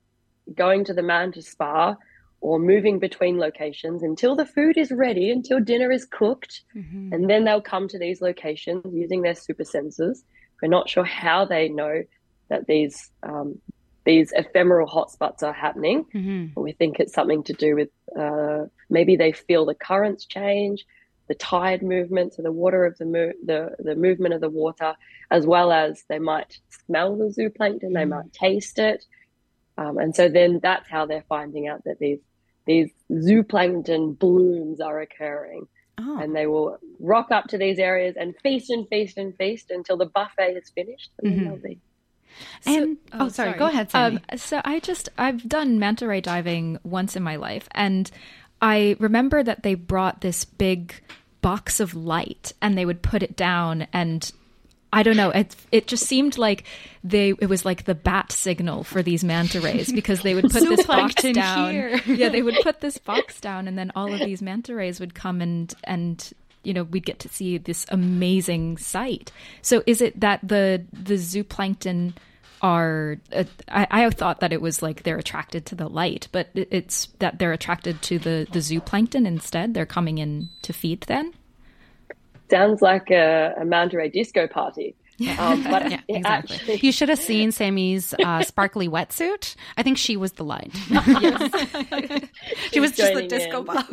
going 0.55 0.86
to 0.86 0.93
the 0.93 1.03
manta 1.03 1.41
spa, 1.41 1.96
or 2.41 2.58
moving 2.60 3.00
between 3.00 3.38
locations 3.38 4.01
until 4.01 4.36
the 4.36 4.46
food 4.46 4.77
is 4.77 4.91
ready, 4.91 5.29
until 5.29 5.60
dinner 5.60 5.91
is 5.91 6.05
cooked, 6.05 6.62
mm-hmm. 6.75 7.13
and 7.13 7.29
then 7.29 7.43
they'll 7.43 7.62
come 7.62 7.88
to 7.88 8.00
these 8.00 8.22
locations 8.22 8.84
using 8.93 9.22
their 9.22 9.36
super 9.36 9.63
senses. 9.63 10.24
We're 10.62 10.70
not 10.70 10.89
sure 10.89 11.03
how 11.03 11.46
they 11.46 11.70
know 11.70 12.03
that 12.50 12.67
these 12.67 13.12
um, 13.24 13.60
these 14.03 14.31
ephemeral 14.36 14.88
hotspots 14.88 15.43
are 15.43 15.53
happening, 15.53 16.05
mm-hmm. 16.13 16.48
but 16.55 16.62
we 16.62 16.72
think 16.72 17.00
it's 17.00 17.13
something 17.13 17.43
to 17.43 17.53
do 17.53 17.75
with 17.75 17.89
uh, 18.20 18.65
maybe 18.89 19.15
they 19.15 19.31
feel 19.31 19.65
the 19.65 19.75
currents 19.75 20.25
change, 20.25 20.86
the 21.32 21.36
tide 21.36 21.82
movement, 21.82 22.34
so 22.34 22.42
the 22.42 22.52
water 22.52 22.86
of 22.86 22.98
the 22.98 23.06
mo- 23.06 23.32
the 23.46 23.74
the 23.80 23.96
movement 23.96 24.34
of 24.34 24.42
the 24.42 24.50
water, 24.50 24.94
as 25.30 25.46
well 25.46 25.72
as 25.72 26.04
they 26.10 26.20
might 26.20 26.60
smell 26.86 27.16
the 27.16 27.34
zooplankton, 27.38 27.94
they 27.94 28.04
mm. 28.04 28.10
might 28.10 28.34
taste 28.34 28.78
it, 28.80 29.06
um, 29.78 29.98
and 29.98 30.14
so 30.14 30.28
then 30.28 30.60
that's 30.62 30.90
how 30.90 31.06
they're 31.06 31.24
finding 31.30 31.70
out 31.70 31.86
that 31.86 32.00
these 32.00 32.20
these 32.68 32.90
zooplankton 33.10 34.20
blooms 34.20 34.82
are 34.82 35.00
occurring. 35.00 35.68
Oh. 35.98 36.20
And 36.20 36.36
they 36.36 36.48
will 36.48 36.78
rock 37.00 37.32
up 37.32 37.48
to 37.50 37.58
these 37.58 37.80
areas 37.80 38.16
and 38.20 38.34
feast 38.44 38.72
and 38.72 38.88
feast 38.90 39.18
and 39.18 39.38
feast 39.38 39.72
until 39.72 39.98
the 39.98 40.08
buffet 40.08 40.58
is 40.58 40.70
finished, 40.70 41.12
and 41.20 41.34
mm-hmm. 41.34 41.46
they'll 41.46 41.58
be 41.58 41.80
and 42.66 42.98
so, 43.12 43.14
oh, 43.14 43.26
oh 43.26 43.30
sorry, 43.30 43.50
sorry, 43.50 43.60
go 43.60 43.68
ahead. 43.68 43.90
Um, 43.94 44.20
so 44.36 44.62
I 44.66 44.82
just 44.82 45.08
I've 45.18 45.48
done 45.48 45.80
manta 45.80 46.08
ray 46.08 46.20
diving 46.20 46.78
once 46.84 47.16
in 47.16 47.24
my 47.24 47.38
life, 47.38 47.70
and 47.72 48.12
I 48.62 48.96
remember 49.00 49.42
that 49.42 49.64
they 49.64 49.74
brought 49.74 50.22
this 50.22 50.46
big 50.46 50.94
box 51.42 51.80
of 51.80 51.94
light 51.94 52.54
and 52.62 52.78
they 52.78 52.86
would 52.86 53.02
put 53.02 53.24
it 53.24 53.36
down 53.36 53.88
and 53.94 54.32
I 54.94 55.04
don't 55.04 55.16
know. 55.16 55.30
It 55.30 55.56
it 55.72 55.88
just 55.88 56.06
seemed 56.06 56.38
like 56.38 56.66
they 57.04 57.30
it 57.30 57.48
was 57.48 57.64
like 57.64 57.86
the 57.86 57.96
bat 57.96 58.32
signal 58.32 58.84
for 58.84 59.02
these 59.02 59.24
manta 59.24 59.62
rays 59.62 59.92
because 59.94 60.22
they 60.22 60.36
would 60.36 60.52
put 60.52 60.68
this 60.68 60.86
box 60.86 61.22
down. 61.22 61.72
here. 61.72 62.02
yeah, 62.06 62.30
they 62.30 62.42
would 62.42 62.58
put 62.62 62.82
this 62.82 62.98
box 63.12 63.40
down, 63.40 63.68
and 63.68 63.78
then 63.78 63.92
all 63.96 64.14
of 64.14 64.20
these 64.20 64.42
manta 64.42 64.76
rays 64.76 65.00
would 65.00 65.16
come 65.16 65.40
and 65.40 65.74
and 65.86 66.34
you 66.64 66.74
know 66.74 66.84
we'd 66.84 67.06
get 67.06 67.20
to 67.20 67.30
see 67.30 67.58
this 67.58 67.86
amazing 67.90 68.78
sight. 68.78 69.32
So 69.62 69.82
is 69.88 70.02
it 70.02 70.20
that 70.20 70.42
the 70.46 70.84
the 70.92 71.16
zooplankton 71.16 72.14
are 72.62 73.18
uh, 73.34 73.44
I, 73.68 73.88
I 73.89 74.10
thought 74.10 74.39
that 74.41 74.53
it 74.53 74.62
was 74.62 74.82
like 74.82 75.03
they're 75.03 75.18
attracted 75.18 75.65
to 75.68 75.75
the 75.75 75.88
light, 75.89 76.27
but 76.32 76.50
it's 76.53 77.08
that 77.20 77.39
they're 77.39 77.53
attracted 77.53 78.01
to 78.03 78.20
the 78.20 78.48
the 78.51 78.60
zooplankton 78.60 79.25
instead. 79.27 79.74
They're 79.74 79.86
coming 79.86 80.18
in 80.20 80.50
to 80.63 80.74
feed 80.74 81.01
then. 81.01 81.34
Sounds 82.50 82.82
like 82.82 83.10
a, 83.12 83.53
a 83.60 83.65
manta 83.65 83.98
ray 83.98 84.10
disco 84.10 84.48
party. 84.48 84.96
Um, 85.38 85.62
but 85.63 85.91
Yeah, 85.91 86.00
exactly. 86.08 86.56
actually- 86.56 86.80
You 86.82 86.91
should 86.91 87.10
have 87.10 87.20
seen 87.20 87.51
Sammy's 87.51 88.15
uh, 88.25 88.41
sparkly 88.41 88.89
wetsuit. 88.89 89.56
I 89.77 89.84
think 89.84 90.00
she 90.00 90.18
was 90.18 90.32
the 90.32 90.44
light. 90.44 90.72
she 92.72 92.80
was 92.80 92.91
just 92.94 93.13
the 93.13 93.27
disco 93.30 93.60
in. 93.60 93.65
ball. 93.65 93.84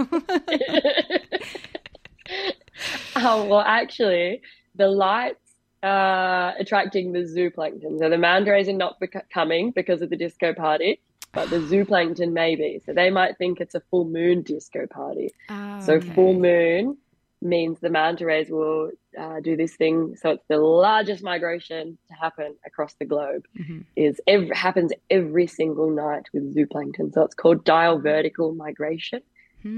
Oh, 3.16 3.44
well, 3.46 3.60
actually, 3.60 4.40
the 4.75 4.88
lights 4.88 5.48
are 5.82 6.54
attracting 6.58 7.12
the 7.12 7.20
zooplankton. 7.20 7.99
So 7.99 8.08
the 8.11 8.18
manta 8.18 8.50
rays 8.50 8.68
are 8.68 8.73
not 8.73 8.99
bec- 9.00 9.28
coming 9.32 9.70
because 9.70 10.02
of 10.02 10.11
the 10.11 10.16
disco 10.16 10.52
party, 10.52 11.00
but 11.32 11.50
the 11.50 11.58
zooplankton 11.58 12.32
may 12.32 12.56
be. 12.56 12.80
So 12.85 12.92
they 12.92 13.11
might 13.11 13.38
think 13.38 13.61
it's 13.61 13.75
a 13.75 13.80
full 13.90 14.04
moon 14.04 14.42
disco 14.42 14.87
party. 14.87 15.30
So 15.80 16.00
full 16.00 16.35
moon 16.35 16.97
means 17.40 17.78
the 17.78 17.90
manta 17.90 18.26
rays 18.26 18.50
will 18.50 18.90
uh, 19.16 19.38
do 19.40 19.56
this 19.56 19.76
thing. 19.76 20.16
So 20.16 20.30
it's 20.30 20.44
the 20.49 20.58
largest 20.58 21.23
migration 21.23 21.97
to 22.08 22.14
happen 22.14 22.56
across 22.66 22.94
the 22.94 23.04
globe. 23.04 23.44
Mhm. 23.56 23.85
Is 23.94 24.20
ev- 24.26 24.50
happens 24.50 24.92
every 25.11 25.47
single 25.47 25.90
night 25.90 26.25
with 26.32 26.54
zooplankton. 26.56 27.12
So 27.12 27.23
it's 27.23 27.35
called 27.37 27.64
diel 27.64 28.00
vertical 28.00 28.52
migration. 28.54 29.20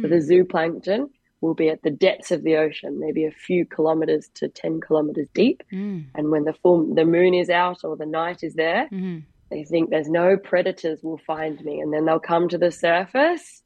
So 0.03 0.09
the 0.09 0.17
zooplankton 0.17 1.11
will 1.41 1.55
be 1.55 1.69
at 1.69 1.83
the 1.83 1.91
depths 1.91 2.31
of 2.31 2.43
the 2.43 2.57
ocean, 2.57 3.01
maybe 3.01 3.25
a 3.25 3.31
few 3.31 3.65
kilometers 3.65 4.29
to 4.35 4.49
10 4.49 4.81
kilometers 4.81 5.29
deep. 5.35 5.63
Mm, 5.73 6.07
And 6.15 6.31
when 6.31 6.45
the 6.45 6.53
full 6.53 6.95
the 6.95 7.05
moon 7.05 7.35
is 7.35 7.49
out 7.49 7.85
or 7.85 7.97
the 7.97 8.07
night 8.07 8.43
is 8.43 8.55
there, 8.55 8.89
mhm. 8.93 9.23
they 9.51 9.65
think 9.65 9.91
there's 9.91 10.09
no 10.09 10.37
predators 10.37 11.03
will 11.03 11.19
find 11.19 11.63
me. 11.65 11.81
And 11.81 11.93
then 11.93 12.05
they'll 12.05 12.21
come 12.21 12.49
to 12.49 12.59
the 12.59 12.71
surface. 12.71 13.63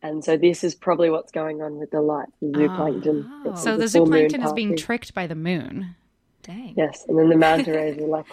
And 0.00 0.24
so 0.24 0.36
this 0.36 0.62
is 0.62 0.76
probably 0.76 1.10
what's 1.10 1.32
going 1.32 1.60
on 1.60 1.76
with 1.76 1.90
the 1.90 2.00
light, 2.00 2.28
the 2.40 2.46
zooplankton. 2.46 3.28
Oh. 3.46 3.54
So 3.56 3.76
the 3.76 4.00
moon 4.00 4.28
zooplankton 4.28 4.44
is 4.44 4.52
being 4.52 4.76
tricked 4.76 5.12
by 5.12 5.26
the 5.26 5.34
moon. 5.34 5.96
Dang. 6.44 6.74
Yes, 6.76 7.04
and 7.08 7.18
then 7.18 7.28
the 7.28 7.36
manta 7.36 7.72
rays 7.76 7.98
are 7.98 8.06
like, 8.06 8.26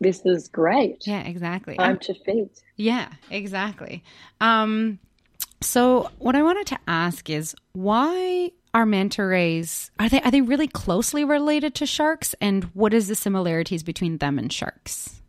this 0.00 0.26
is 0.26 0.48
great. 0.48 1.06
Yeah, 1.06 1.22
exactly. 1.22 1.76
Time 1.76 1.90
I'm, 1.92 1.98
to 2.00 2.14
feed. 2.14 2.50
Yeah, 2.76 3.08
exactly. 3.30 4.02
Um, 4.40 4.98
so 5.64 6.10
what 6.18 6.36
I 6.36 6.42
wanted 6.42 6.66
to 6.68 6.78
ask 6.86 7.28
is 7.30 7.54
why 7.72 8.52
are 8.72 8.86
manta 8.86 9.24
rays 9.24 9.90
are 9.98 10.08
they 10.08 10.20
are 10.22 10.30
they 10.30 10.40
really 10.40 10.66
closely 10.68 11.24
related 11.24 11.74
to 11.76 11.86
sharks 11.86 12.34
and 12.40 12.64
what 12.74 12.92
is 12.92 13.08
the 13.08 13.14
similarities 13.14 13.82
between 13.82 14.18
them 14.18 14.38
and 14.38 14.52
sharks? 14.52 15.20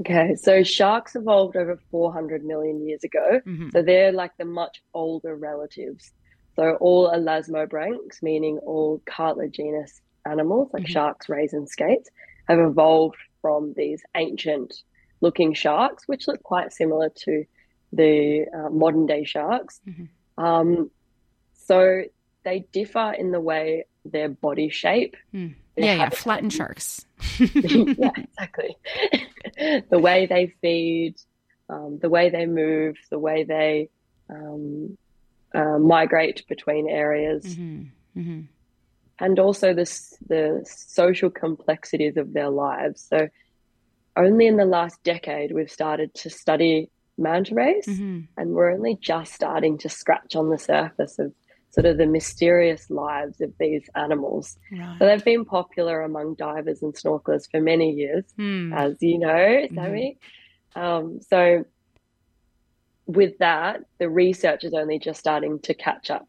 Okay, 0.00 0.34
so 0.36 0.62
sharks 0.62 1.14
evolved 1.16 1.56
over 1.56 1.78
400 1.90 2.44
million 2.44 2.86
years 2.86 3.04
ago. 3.04 3.40
Mhm. 3.46 3.72
So 3.72 3.82
they're 3.82 4.12
like 4.12 4.36
the 4.38 4.44
much 4.44 4.82
older 4.94 5.34
relatives. 5.36 6.12
So 6.56 6.76
all 6.76 7.10
elasmobranchs, 7.10 8.22
meaning 8.22 8.58
all 8.58 9.02
cartilaginous 9.06 10.00
animals 10.26 10.70
like 10.72 10.84
Mhm. 10.84 10.88
sharks, 10.88 11.28
rays, 11.28 11.52
and 11.52 11.68
skates, 11.68 12.08
have 12.48 12.58
evolved 12.58 13.16
from 13.42 13.74
these 13.76 14.02
ancient 14.14 14.74
looking 15.20 15.52
sharks, 15.54 16.06
which 16.06 16.28
look 16.28 16.42
quite 16.42 16.72
similar 16.72 17.10
to 17.10 17.44
the 17.92 18.46
uh, 18.54 18.70
modern 18.70 19.06
day 19.06 19.24
sharks. 19.24 19.80
Mhm. 19.88 20.08
Um, 20.38 20.90
so 21.52 22.02
they 22.44 22.66
differ 22.72 23.12
in 23.12 23.32
the 23.32 23.40
way 23.40 23.84
their 24.04 24.28
body 24.28 24.70
shape. 24.70 25.16
Mm. 25.34 25.54
Yeah, 25.76 25.94
yeah, 25.94 26.08
flattened 26.10 26.52
sharks. 26.52 27.06
yeah, 27.38 28.12
exactly. 28.16 28.76
the 29.90 29.98
way 29.98 30.26
they 30.26 30.54
feed, 30.60 31.16
um, 31.68 31.98
the 32.00 32.08
way 32.08 32.30
they 32.30 32.46
move, 32.46 32.96
the 33.10 33.18
way 33.18 33.44
they 33.44 33.88
um, 34.28 34.96
uh, 35.54 35.78
migrate 35.78 36.46
between 36.48 36.88
areas, 36.88 37.54
hmm 37.54 37.82
hmm 38.14 38.40
and 39.22 39.38
also 39.38 39.74
the 39.74 39.84
the 40.28 40.64
social 40.66 41.30
complexities 41.30 42.16
of 42.16 42.32
their 42.32 42.48
lives. 42.48 43.06
So, 43.08 43.28
only 44.16 44.46
in 44.46 44.56
the 44.56 44.64
last 44.64 45.02
decade 45.04 45.52
we've 45.52 45.70
started 45.70 46.14
to 46.14 46.30
study 46.30 46.90
manta 47.20 47.54
rays, 47.54 47.86
hmm 47.86 48.20
and 48.36 48.50
we're 48.52 48.70
only 48.70 48.96
just 49.00 49.34
starting 49.34 49.76
to 49.78 49.88
scratch 49.88 50.34
on 50.34 50.48
the 50.50 50.58
surface 50.58 51.18
of 51.18 51.32
sort 51.70 51.84
of 51.84 51.98
the 51.98 52.06
mysterious 52.06 52.88
lives 52.90 53.40
of 53.40 53.52
these 53.60 53.88
animals. 53.94 54.56
Right. 54.72 54.96
So 54.98 55.06
they've 55.06 55.24
been 55.24 55.44
popular 55.44 56.00
among 56.02 56.34
divers 56.34 56.82
and 56.82 56.94
snorkelers 56.94 57.48
for 57.50 57.60
many 57.60 57.92
years, 57.92 58.24
Hmm. 58.36 58.72
as 58.72 58.96
you 59.00 59.18
know, 59.18 59.68
Sammy. 59.74 60.18
Um, 60.74 61.20
so 61.20 61.64
with 63.06 63.38
that, 63.38 63.80
the 63.98 64.08
research 64.08 64.64
is 64.64 64.72
only 64.74 64.98
just 64.98 65.20
starting 65.20 65.58
to 65.60 65.74
catch 65.74 66.10
up. 66.10 66.26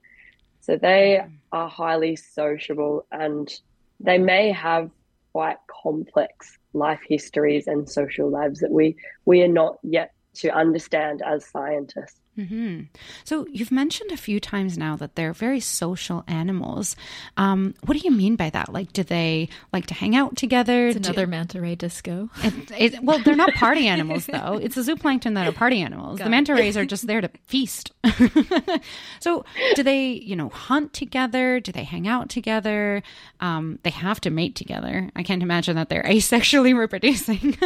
So 0.62 0.78
they 0.78 1.24
are 1.52 1.70
highly 1.70 2.16
sociable 2.16 3.06
and 3.12 3.52
they 4.00 4.18
may 4.18 4.52
have 4.52 4.90
quite 5.32 5.58
complex 5.84 6.58
life 6.74 7.00
histories 7.08 7.68
and 7.68 7.90
social 7.90 8.30
lives 8.30 8.60
that 8.60 8.72
we 8.72 8.96
we 9.26 9.42
are 9.44 9.48
not 9.48 9.78
yet 9.84 10.12
to 10.36 10.50
understand 10.50 11.22
as 11.22 11.46
scientists. 11.46 12.21
Hmm 12.36 12.82
So 13.26 13.46
you've 13.52 13.72
mentioned 13.72 14.12
a 14.12 14.18
few 14.18 14.40
times 14.40 14.78
now 14.78 14.96
that 14.96 15.16
they're 15.16 15.34
very 15.34 15.60
social 15.60 16.24
animals. 16.28 16.96
Um, 17.38 17.76
what 17.86 17.98
do 17.98 18.04
you 18.08 18.12
mean 18.12 18.36
by 18.38 18.50
that? 18.52 18.72
Like, 18.72 18.94
do 18.94 19.04
they 19.04 19.50
like 19.74 19.86
to 19.88 19.94
hang 19.94 20.16
out 20.16 20.38
together? 20.38 20.88
It's 20.88 21.00
Do- 21.00 21.10
another 21.10 21.28
manta 21.28 21.60
ray 21.60 21.76
disco. 21.76 22.30
It, 22.44 22.72
it, 22.94 23.04
well, 23.04 23.20
they're 23.20 23.36
not 23.36 23.54
party 23.54 23.88
animals, 23.96 24.28
though. 24.28 24.58
It's 24.62 24.76
the 24.76 24.82
zooplankton 24.82 25.36
that 25.36 25.48
are 25.48 25.52
party 25.52 25.82
animals. 25.82 26.20
the 26.20 26.30
manta 26.30 26.54
rays 26.54 26.78
are 26.78 26.86
just 26.86 27.06
there 27.08 27.22
to 27.22 27.30
feast. 27.48 27.92
so, 29.20 29.44
do 29.76 29.84
they, 29.84 30.08
you 30.12 30.36
know, 30.36 30.50
hunt 30.50 30.94
together? 30.94 31.60
Do 31.60 31.72
they 31.72 31.84
hang 31.84 32.08
out 32.08 32.30
together? 32.30 33.04
Um, 33.40 33.80
they 33.84 33.90
have 33.90 34.22
to 34.22 34.30
mate 34.30 34.56
together. 34.56 35.10
I 35.16 35.24
can't 35.24 35.44
imagine 35.44 35.76
that 35.76 35.90
they're 35.90 36.04
asexually 36.08 36.76
reproducing. 36.78 37.58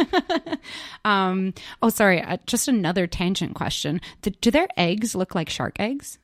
um, 1.04 1.54
oh, 1.82 1.88
sorry. 1.88 2.20
Uh, 2.20 2.38
just 2.46 2.68
another 2.68 3.06
tangent 3.06 3.54
question. 3.54 4.00
Do, 4.22 4.30
do 4.30 4.50
their 4.56 4.68
eggs 4.78 5.14
look 5.14 5.34
like 5.34 5.50
shark 5.50 5.78
eggs? 5.78 6.18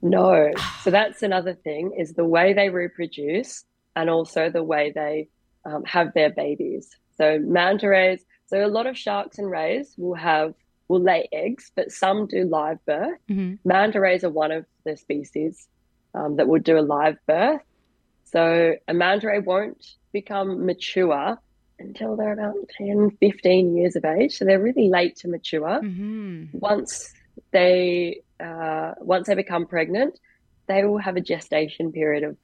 No. 0.00 0.52
So 0.82 0.90
that's 0.90 1.22
another 1.22 1.54
thing 1.54 1.96
is 1.98 2.12
the 2.12 2.24
way 2.24 2.52
they 2.52 2.68
reproduce 2.70 3.64
and 3.96 4.08
also 4.08 4.50
the 4.50 4.62
way 4.62 4.92
they 4.94 5.28
um, 5.64 5.82
have 5.84 6.14
their 6.14 6.30
babies. 6.30 6.88
So 7.16 7.40
manta 7.40 7.88
rays, 7.88 8.24
so 8.46 8.64
a 8.64 8.68
lot 8.68 8.86
of 8.86 8.96
sharks 8.96 9.38
and 9.38 9.50
rays 9.50 9.94
will 9.98 10.14
have 10.14 10.54
will 10.88 11.00
lay 11.02 11.28
eggs, 11.32 11.72
but 11.74 11.90
some 11.90 12.28
do 12.28 12.44
live 12.44 12.78
birth. 12.86 13.18
hmm 13.26 13.54
Manta 13.64 14.00
rays 14.00 14.22
are 14.22 14.30
one 14.30 14.52
of 14.52 14.64
the 14.84 14.96
species 14.96 15.66
um, 16.14 16.36
that 16.36 16.46
will 16.46 16.60
do 16.60 16.78
a 16.78 16.86
live 16.96 17.18
birth. 17.26 17.62
So 18.26 18.74
a 18.86 18.94
manta 18.94 19.26
ray 19.26 19.40
won't 19.40 19.84
become 20.12 20.64
mature 20.64 21.36
until 21.78 22.16
they're 22.16 22.32
about 22.32 22.54
10, 22.78 23.10
15 23.20 23.76
years 23.76 23.96
of 23.96 24.04
age. 24.04 24.36
So 24.36 24.44
they're 24.44 24.62
really 24.62 24.88
late 24.88 25.16
to 25.16 25.28
mature 25.28 25.80
hmm 25.80 26.44
once 26.52 27.12
they 27.52 28.20
uh, 28.42 28.92
once 29.00 29.26
they 29.26 29.34
become 29.34 29.66
pregnant, 29.66 30.18
they 30.68 30.84
will 30.84 30.98
have 30.98 31.16
a 31.16 31.20
gestation 31.20 31.92
period 31.92 32.22
of 32.22 32.36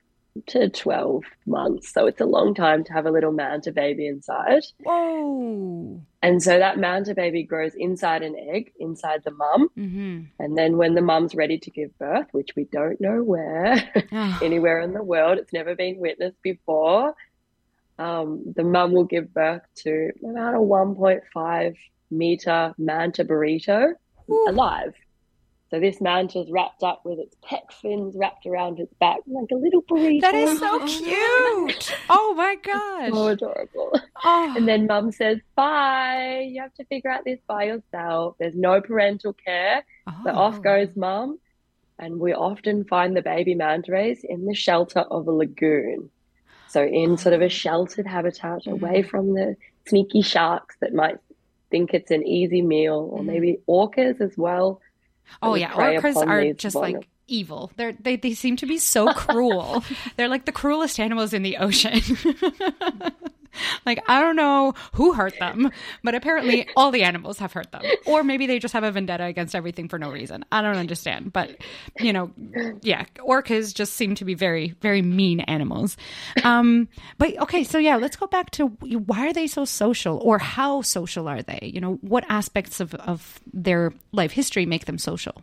to 0.47 0.69
12 0.71 1.25
months. 1.47 1.93
So 1.93 2.07
it's 2.07 2.21
a 2.21 2.27
long 2.27 2.55
time 2.55 2.85
to 2.85 2.93
have 2.93 3.07
a 3.07 3.11
little 3.11 3.33
manta 3.33 3.73
baby 3.73 4.07
inside. 4.07 4.63
Whoa. 4.81 6.03
And 6.23 6.43
so 6.43 6.59
that 6.59 6.79
manta 6.79 7.15
baby 7.15 7.43
grows 7.43 7.73
inside 7.77 8.23
an 8.23 8.37
egg, 8.55 8.73
inside 8.79 9.23
the 9.25 9.33
mum. 9.33 9.69
hmm 9.75 10.21
And 10.39 10.57
then 10.57 10.77
when 10.79 10.95
the 10.95 11.03
mum's 11.03 11.35
ready 11.35 11.59
to 11.59 11.71
give 11.71 11.97
birth, 11.99 12.29
which 12.33 12.51
we 12.57 12.65
don't 12.65 13.01
know 13.01 13.23
where, 13.23 13.75
Oh. 14.13 14.39
anywhere 14.43 14.81
in 14.81 14.93
the 14.95 15.03
world, 15.03 15.39
it's 15.39 15.53
never 15.53 15.75
been 15.75 15.99
witnessed 15.99 16.41
before, 16.43 17.15
um, 18.03 18.53
the 18.57 18.65
mum 18.65 18.93
will 18.93 19.05
give 19.05 19.33
birth 19.33 19.63
to 19.83 20.11
about 20.29 20.55
a 20.55 20.59
1.5 20.59 21.77
meter 22.11 22.75
manta 22.79 23.25
burrito 23.25 23.93
alive. 24.49 24.95
So 25.71 25.81
this 25.81 26.03
manta's 26.03 26.51
wrapped 26.51 26.83
up 26.83 27.01
with 27.07 27.19
its 27.19 27.35
pec 27.49 27.73
fins 27.81 28.15
wrapped 28.15 28.45
around 28.45 28.79
its 28.79 28.93
back 29.01 29.21
like 29.27 29.51
a 29.51 29.55
little 29.55 29.83
burrito. 29.83 30.21
That 30.21 30.35
is 30.35 30.59
so 30.59 30.79
cute. 30.87 31.97
Oh 32.11 32.35
my 32.37 32.57
gosh. 32.63 33.11
so 33.13 33.29
adorable. 33.29 33.91
Oh. 34.23 34.55
And 34.55 34.69
then 34.69 34.87
mum 34.87 35.13
says, 35.13 35.39
bye. 35.55 36.47
You 36.47 36.61
have 36.61 36.75
to 36.75 36.85
figure 36.85 37.11
out 37.11 37.25
this 37.25 37.39
by 37.47 37.65
yourself. 37.65 38.37
There's 38.39 38.55
no 38.55 38.83
parental 38.83 39.33
care. 39.33 39.83
So 40.25 40.31
Oh. 40.31 40.39
off 40.39 40.63
goes 40.63 40.89
mum. 40.95 41.39
And 41.99 42.19
we 42.21 42.35
often 42.35 42.85
find 42.85 43.17
the 43.17 43.23
baby 43.23 43.55
manta 43.55 43.93
rays 43.93 44.25
in 44.29 44.45
the 44.45 44.55
shelter 44.55 45.01
of 45.01 45.27
a 45.27 45.33
lagoon. 45.33 46.11
So 46.73 46.83
in 46.83 47.19
sort 47.19 47.35
of 47.35 47.43
a 47.43 47.49
sheltered 47.51 48.07
habitat, 48.07 48.61
Mm-hmm. 48.65 48.71
away 48.73 49.03
from 49.03 49.35
the 49.35 49.57
sneaky 49.87 50.23
sharks 50.23 50.75
that 50.81 50.95
might 50.95 51.19
think 51.71 51.93
it's 51.93 52.11
an 52.11 52.27
easy 52.27 52.63
meal, 52.63 53.09
or 53.13 53.21
Mhm. 53.21 53.25
maybe 53.27 53.59
orcas 53.69 54.21
as 54.23 54.37
well. 54.39 54.81
Oh 55.43 55.55
yeah, 55.55 55.71
orcas 55.73 56.17
are 56.27 56.53
just 56.55 56.75
vulnerable- 56.75 57.01
like 57.01 57.09
evil. 57.29 57.71
They're 57.77 57.93
they 57.93 58.17
they 58.17 58.33
seem 58.33 58.57
to 58.57 58.67
be 58.67 58.79
so 58.79 59.13
cruel. 59.13 59.85
They're 60.17 60.29
like 60.29 60.45
the 60.47 60.53
cruelest 60.53 60.99
animals 60.99 61.33
in 61.35 61.43
the 61.43 61.59
ocean. 61.59 62.01
like 63.87 64.03
I 64.09 64.21
don't 64.21 64.37
know 64.37 64.75
who 64.93 65.13
hurt 65.13 65.39
them, 65.39 65.71
but 66.03 66.15
apparently 66.15 66.69
all 66.77 66.91
the 66.91 67.03
animals 67.03 67.39
have 67.39 67.53
hurt 67.53 67.71
them. 67.73 67.83
Or 68.07 68.23
maybe 68.23 68.47
they 68.47 68.59
just 68.59 68.75
have 68.75 68.85
a 68.85 68.91
vendetta 68.91 69.25
against 69.25 69.55
everything 69.55 69.89
for 69.89 69.99
no 69.99 70.11
reason. 70.11 70.45
I 70.53 70.63
don't 70.63 70.77
understand. 70.77 71.33
But 71.33 71.57
you 71.99 72.13
know, 72.13 72.31
yeah, 72.83 73.05
orcas 73.19 73.75
just 73.75 73.95
seem 73.95 74.15
to 74.17 74.25
be 74.25 74.35
very 74.35 74.75
very 74.81 75.03
mean 75.03 75.41
animals. 75.41 75.97
Um 76.45 76.89
but 77.19 77.39
okay, 77.39 77.65
so 77.65 77.79
yeah, 77.79 77.97
let's 77.97 78.17
go 78.17 78.27
back 78.27 78.51
to 78.53 78.67
why 78.67 79.29
are 79.29 79.33
they 79.33 79.47
so 79.47 79.65
social 79.65 80.19
or 80.19 80.39
how 80.39 80.83
social 80.83 81.29
are 81.29 81.43
they? 81.43 81.71
You 81.73 81.81
know, 81.81 81.95
what 82.03 82.25
aspects 82.29 82.81
of 82.81 82.95
of 82.95 83.41
their 83.53 83.93
life 84.13 84.33
history 84.33 84.67
make 84.67 84.87
them 84.87 84.99
social? 84.99 85.43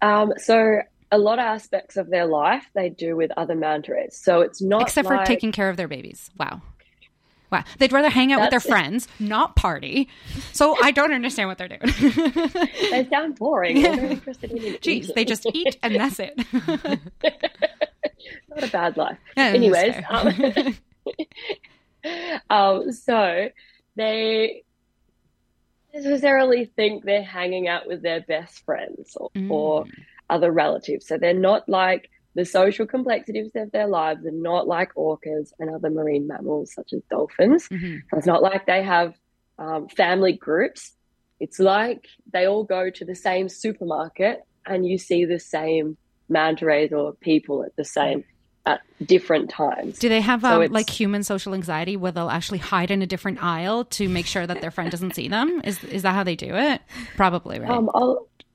Um, 0.00 0.32
so 0.36 0.80
a 1.10 1.18
lot 1.18 1.38
of 1.38 1.44
aspects 1.44 1.96
of 1.96 2.10
their 2.10 2.26
life 2.26 2.66
they 2.74 2.88
do 2.90 3.16
with 3.16 3.30
other 3.36 3.54
manta 3.54 3.92
rays. 3.92 4.16
So 4.16 4.40
it's 4.42 4.60
not 4.60 4.82
except 4.82 5.08
like, 5.08 5.20
for 5.20 5.26
taking 5.26 5.52
care 5.52 5.68
of 5.70 5.76
their 5.76 5.88
babies. 5.88 6.30
Wow. 6.38 6.60
Wow. 7.50 7.64
They'd 7.78 7.92
rather 7.92 8.10
hang 8.10 8.30
out 8.30 8.40
with 8.42 8.50
their 8.50 8.60
friends, 8.60 9.08
not 9.18 9.56
party. 9.56 10.08
So 10.52 10.76
I 10.82 10.90
don't 10.90 11.12
understand 11.12 11.48
what 11.48 11.56
they're 11.56 11.68
doing. 11.68 11.80
They 12.90 13.06
sound 13.10 13.36
boring. 13.38 13.80
They're 13.82 14.04
interested 14.04 14.50
in 14.52 14.58
Jeez, 14.82 15.14
they 15.14 15.24
just 15.24 15.46
eat 15.54 15.78
and 15.82 15.94
that's 15.94 16.18
it. 16.20 16.34
not 18.50 18.62
a 18.64 18.68
bad 18.70 18.96
life. 18.98 19.16
Yeah, 19.36 19.44
Anyways, 19.44 19.94
um, 20.10 20.74
um, 22.50 22.92
so 22.92 23.48
they 23.96 24.62
necessarily 25.94 26.66
think 26.76 27.04
they're 27.04 27.22
hanging 27.22 27.66
out 27.68 27.86
with 27.86 28.02
their 28.02 28.20
best 28.20 28.64
friends 28.64 29.16
or, 29.16 29.30
Mm. 29.30 29.50
or 29.50 29.84
other 30.30 30.52
relatives. 30.52 31.06
So 31.06 31.18
they're 31.18 31.34
not 31.34 31.68
like 31.68 32.10
the 32.34 32.44
social 32.44 32.86
complexities 32.86 33.50
of 33.56 33.72
their 33.72 33.88
lives 33.88 34.24
are 34.24 34.30
not 34.30 34.68
like 34.68 34.94
orcas 34.94 35.52
and 35.58 35.70
other 35.70 35.90
marine 35.90 36.26
mammals 36.26 36.72
such 36.72 36.92
as 36.92 37.02
dolphins. 37.10 37.68
Mhm. 37.68 38.02
So 38.10 38.16
it's 38.18 38.26
not 38.26 38.42
like 38.42 38.66
they 38.66 38.82
have 38.82 39.14
um, 39.58 39.88
family 39.88 40.34
groups. 40.34 40.92
It's 41.40 41.58
like 41.58 42.06
they 42.32 42.46
all 42.46 42.64
go 42.64 42.90
to 42.90 43.04
the 43.04 43.14
same 43.14 43.48
supermarket 43.48 44.44
and 44.66 44.86
you 44.86 44.98
see 44.98 45.24
the 45.24 45.40
same 45.40 45.96
manta 46.28 46.66
rays 46.66 46.92
or 46.92 47.14
people 47.14 47.64
at 47.64 47.74
the 47.76 47.84
same 47.84 48.24
at 48.66 48.82
different 49.04 49.48
times. 49.50 49.98
Do 49.98 50.08
they 50.08 50.20
have 50.20 50.44
um, 50.44 50.66
like 50.70 50.90
human 50.90 51.22
social 51.22 51.54
anxiety 51.54 51.96
where 51.96 52.12
they'll 52.12 52.28
actually 52.28 52.58
hide 52.58 52.90
in 52.90 53.02
a 53.02 53.06
different 53.06 53.42
aisle 53.42 53.84
to 53.86 54.08
make 54.08 54.26
sure 54.26 54.46
that 54.46 54.60
their 54.60 54.70
friend 54.70 54.90
doesn't 54.90 55.14
see 55.14 55.28
them? 55.28 55.60
Is 55.64 55.82
is 55.84 56.02
that 56.02 56.14
how 56.14 56.22
they 56.22 56.36
do 56.36 56.54
it? 56.54 56.82
Probably, 57.16 57.58
right? 57.58 57.70
Um, 57.70 57.88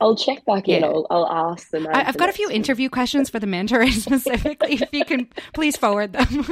I'll 0.04 0.14
I'll 0.14 0.18
check 0.18 0.46
back 0.46 0.70
in. 0.70 0.84
I'll, 0.84 1.08
I'll 1.10 1.28
ask 1.28 1.70
them. 1.70 1.88
I, 1.88 2.08
I've 2.08 2.18
got 2.18 2.30
a 2.30 2.34
few 2.34 2.50
interview 2.52 2.90
questions 2.90 3.30
for 3.30 3.40
the 3.40 3.48
manta 3.48 3.80
ray 3.80 3.90
specifically. 3.92 4.74
if 4.74 4.94
you 4.94 5.06
can 5.06 5.28
please 5.54 5.76
forward 5.76 6.14
them, 6.14 6.46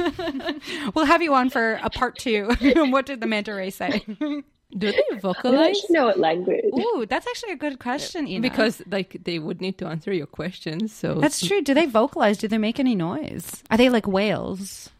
we'll 0.94 1.04
have 1.04 1.22
you 1.22 1.34
on 1.34 1.50
for 1.50 1.78
a 1.82 1.90
part 1.90 2.18
two. 2.18 2.50
what 2.90 3.06
did 3.06 3.20
the 3.20 3.26
manta 3.26 3.54
ray 3.54 3.70
say? 3.70 4.02
Do 4.08 4.42
they 4.72 4.88
I 4.88 5.02
don't 5.10 5.20
vocalize? 5.20 5.76
actually 5.76 5.94
know 5.94 6.06
what 6.06 6.18
language. 6.18 6.64
Ooh, 6.74 7.06
that's 7.06 7.26
actually 7.26 7.52
a 7.52 7.56
good 7.56 7.78
question, 7.78 8.26
Inna. 8.26 8.40
Because 8.40 8.82
like 8.90 9.18
they 9.22 9.38
would 9.38 9.60
need 9.60 9.78
to 9.78 9.86
answer 9.86 10.12
your 10.12 10.26
questions. 10.26 10.92
So 10.92 11.14
that's 11.20 11.46
true. 11.46 11.60
Do 11.60 11.74
they 11.74 11.86
vocalize? 11.86 12.38
Do 12.38 12.48
they 12.48 12.58
make 12.58 12.80
any 12.80 12.94
noise? 12.94 13.62
Are 13.70 13.76
they 13.76 13.90
like 13.90 14.06
whales? 14.06 14.90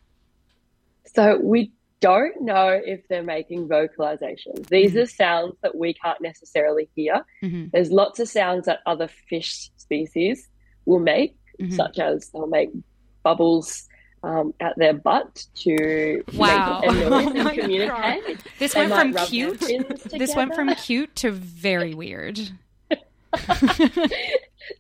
So 1.15 1.39
we 1.43 1.73
don't 2.03 2.43
know 2.43 2.69
if 2.69 3.01
they're 3.09 3.23
making 3.23 3.69
vocalizations. 3.69 4.69
These 4.69 4.95
are 4.97 5.07
sounds 5.07 5.55
that 5.63 5.75
we 5.75 5.95
can't 5.95 6.21
necessarily 6.21 6.89
hear. 6.95 7.25
Mhm. 7.43 7.71
There's 7.73 7.91
lots 7.91 8.21
of 8.21 8.29
sounds 8.29 8.67
that 8.67 8.81
other 8.85 9.09
fish 9.31 9.71
species 9.77 10.49
will 10.85 10.99
make, 10.99 11.37
Mhm. 11.61 11.73
such 11.75 11.99
as 11.99 12.29
they'll 12.31 12.47
make 12.49 12.71
bubbles 13.23 13.89
um, 14.25 14.55
at 14.61 14.75
their 14.77 14.93
butt 14.95 15.45
to 15.57 16.23
Wow. 16.37 16.81
make 16.83 16.91
a 16.91 16.95
noise 16.95 17.11
Oh 17.35 17.49
and 17.49 17.59
communicate. 17.59 18.39
This 18.61 18.75
They 18.75 18.87
went 18.87 19.15
from 19.17 19.27
cute. 19.27 19.61
This 20.11 20.37
went 20.37 20.55
from 20.55 20.69
cute 20.77 21.17
to 21.17 21.31
very 21.33 21.93
weird. 21.95 22.39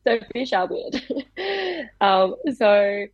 so 0.05 0.19
fish 0.33 0.53
are 0.53 0.67
weird. 0.69 1.03
um, 2.01 2.37
so 2.55 3.07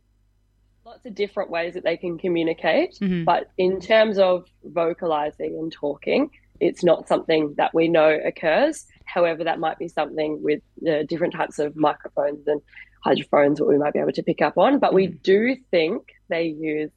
lots 0.89 1.05
of 1.05 1.13
different 1.13 1.51
ways 1.51 1.75
that 1.75 1.83
they 1.83 1.97
can 1.97 2.17
communicate. 2.17 2.95
Mhm. 2.99 3.23
But 3.23 3.51
in 3.59 3.79
terms 3.79 4.17
of 4.17 4.47
vocalizing 4.63 5.55
and 5.59 5.71
talking, 5.71 6.31
it's 6.59 6.83
not 6.83 7.07
something 7.07 7.53
that 7.57 7.75
we 7.75 7.87
know 7.87 8.09
occurs. 8.25 8.87
However, 9.05 9.43
that 9.43 9.59
might 9.59 9.77
be 9.77 9.87
something 9.87 10.41
with 10.41 10.63
the 10.81 11.03
different 11.03 11.35
types 11.35 11.59
of 11.59 11.75
microphones 11.75 12.47
and 12.47 12.59
hydrophones 13.03 13.59
that 13.59 13.65
we 13.65 13.77
might 13.77 13.93
be 13.93 13.99
able 13.99 14.13
to 14.13 14.23
pick 14.23 14.41
up 14.41 14.57
on. 14.57 14.79
But 14.79 14.95
we 14.95 15.05
do 15.05 15.55
think 15.69 16.01
they 16.27 16.45
use 16.45 16.91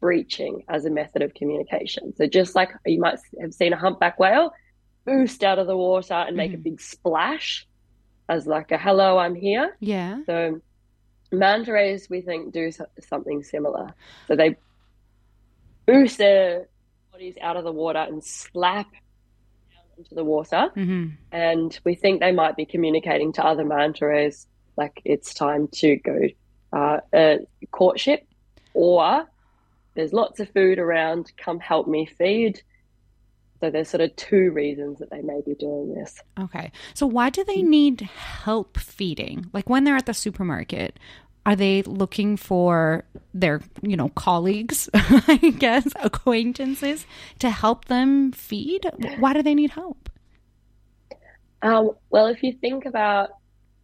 breaching 0.00 0.64
as 0.70 0.86
a 0.86 0.90
method 0.90 1.20
of 1.20 1.34
communication. 1.34 2.14
So 2.16 2.26
just 2.26 2.54
like 2.54 2.70
you 2.86 2.98
might 2.98 3.18
have 3.42 3.52
seen 3.52 3.74
a 3.74 3.76
humpback 3.76 4.18
whale 4.18 4.54
boost 5.04 5.44
out 5.44 5.58
of 5.58 5.66
the 5.66 5.76
water 5.76 6.14
and 6.14 6.34
make 6.34 6.54
a 6.54 6.56
Mhm. 6.56 6.62
big 6.62 6.80
splash 6.80 7.66
as 8.26 8.46
like 8.46 8.72
a 8.72 8.78
hello, 8.78 9.18
I'm 9.18 9.34
here. 9.34 9.76
Yeah. 9.80 10.20
So 10.24 10.60
manta 11.34 11.72
rays, 11.72 12.08
we 12.08 12.20
think, 12.20 12.52
do 12.52 12.70
something 13.00 13.42
similar. 13.42 13.94
So 14.28 14.36
they 14.36 14.56
boost 15.86 16.18
their 16.18 16.68
bodies 17.12 17.36
out 17.40 17.56
of 17.56 17.64
the 17.64 17.72
water 17.72 18.00
and 18.00 18.24
slap 18.24 18.90
down 18.92 19.84
into 19.98 20.14
the 20.14 20.24
water. 20.24 20.70
hmm 20.74 21.08
And 21.30 21.78
we 21.84 21.94
think 21.94 22.20
they 22.20 22.32
might 22.32 22.56
be 22.56 22.66
communicating 22.66 23.32
to 23.34 23.44
other 23.44 23.64
manta 23.64 24.06
rays, 24.06 24.46
like 24.76 25.00
it's 25.04 25.34
time 25.34 25.68
to 25.68 25.96
go 25.96 26.18
uh, 26.72 26.98
a 27.12 27.38
courtship, 27.70 28.26
or 28.72 29.26
there's 29.94 30.12
lots 30.12 30.40
of 30.40 30.50
food 30.50 30.78
around, 30.78 31.32
come 31.36 31.60
help 31.60 31.86
me 31.86 32.06
feed. 32.06 32.62
So 33.60 33.70
there's 33.70 33.88
sort 33.88 34.00
of 34.02 34.14
two 34.16 34.50
reasons 34.50 34.98
that 34.98 35.10
they 35.10 35.22
may 35.22 35.40
be 35.44 35.54
doing 35.54 35.94
this. 35.94 36.20
Okay. 36.38 36.70
So 36.92 37.06
why 37.06 37.30
do 37.30 37.44
they 37.44 37.62
need 37.62 38.02
help 38.02 38.78
feeding? 38.78 39.46
Like 39.52 39.70
when 39.70 39.84
they're 39.84 39.96
at 39.96 40.06
the 40.06 40.14
supermarket, 40.14 40.98
are 41.46 41.56
they 41.56 41.82
looking 41.82 42.36
for 42.36 43.04
their, 43.32 43.60
you 43.82 43.96
know, 43.96 44.08
colleagues, 44.10 44.88
I 44.94 45.54
guess, 45.58 45.86
acquaintances 46.02 47.06
to 47.38 47.50
help 47.50 47.86
them 47.86 48.32
feed? 48.32 48.90
Why 49.18 49.32
do 49.32 49.42
they 49.42 49.54
need 49.54 49.70
help? 49.70 50.08
Um, 51.62 51.92
well, 52.10 52.26
if 52.26 52.42
you 52.42 52.52
think 52.52 52.84
about 52.84 53.30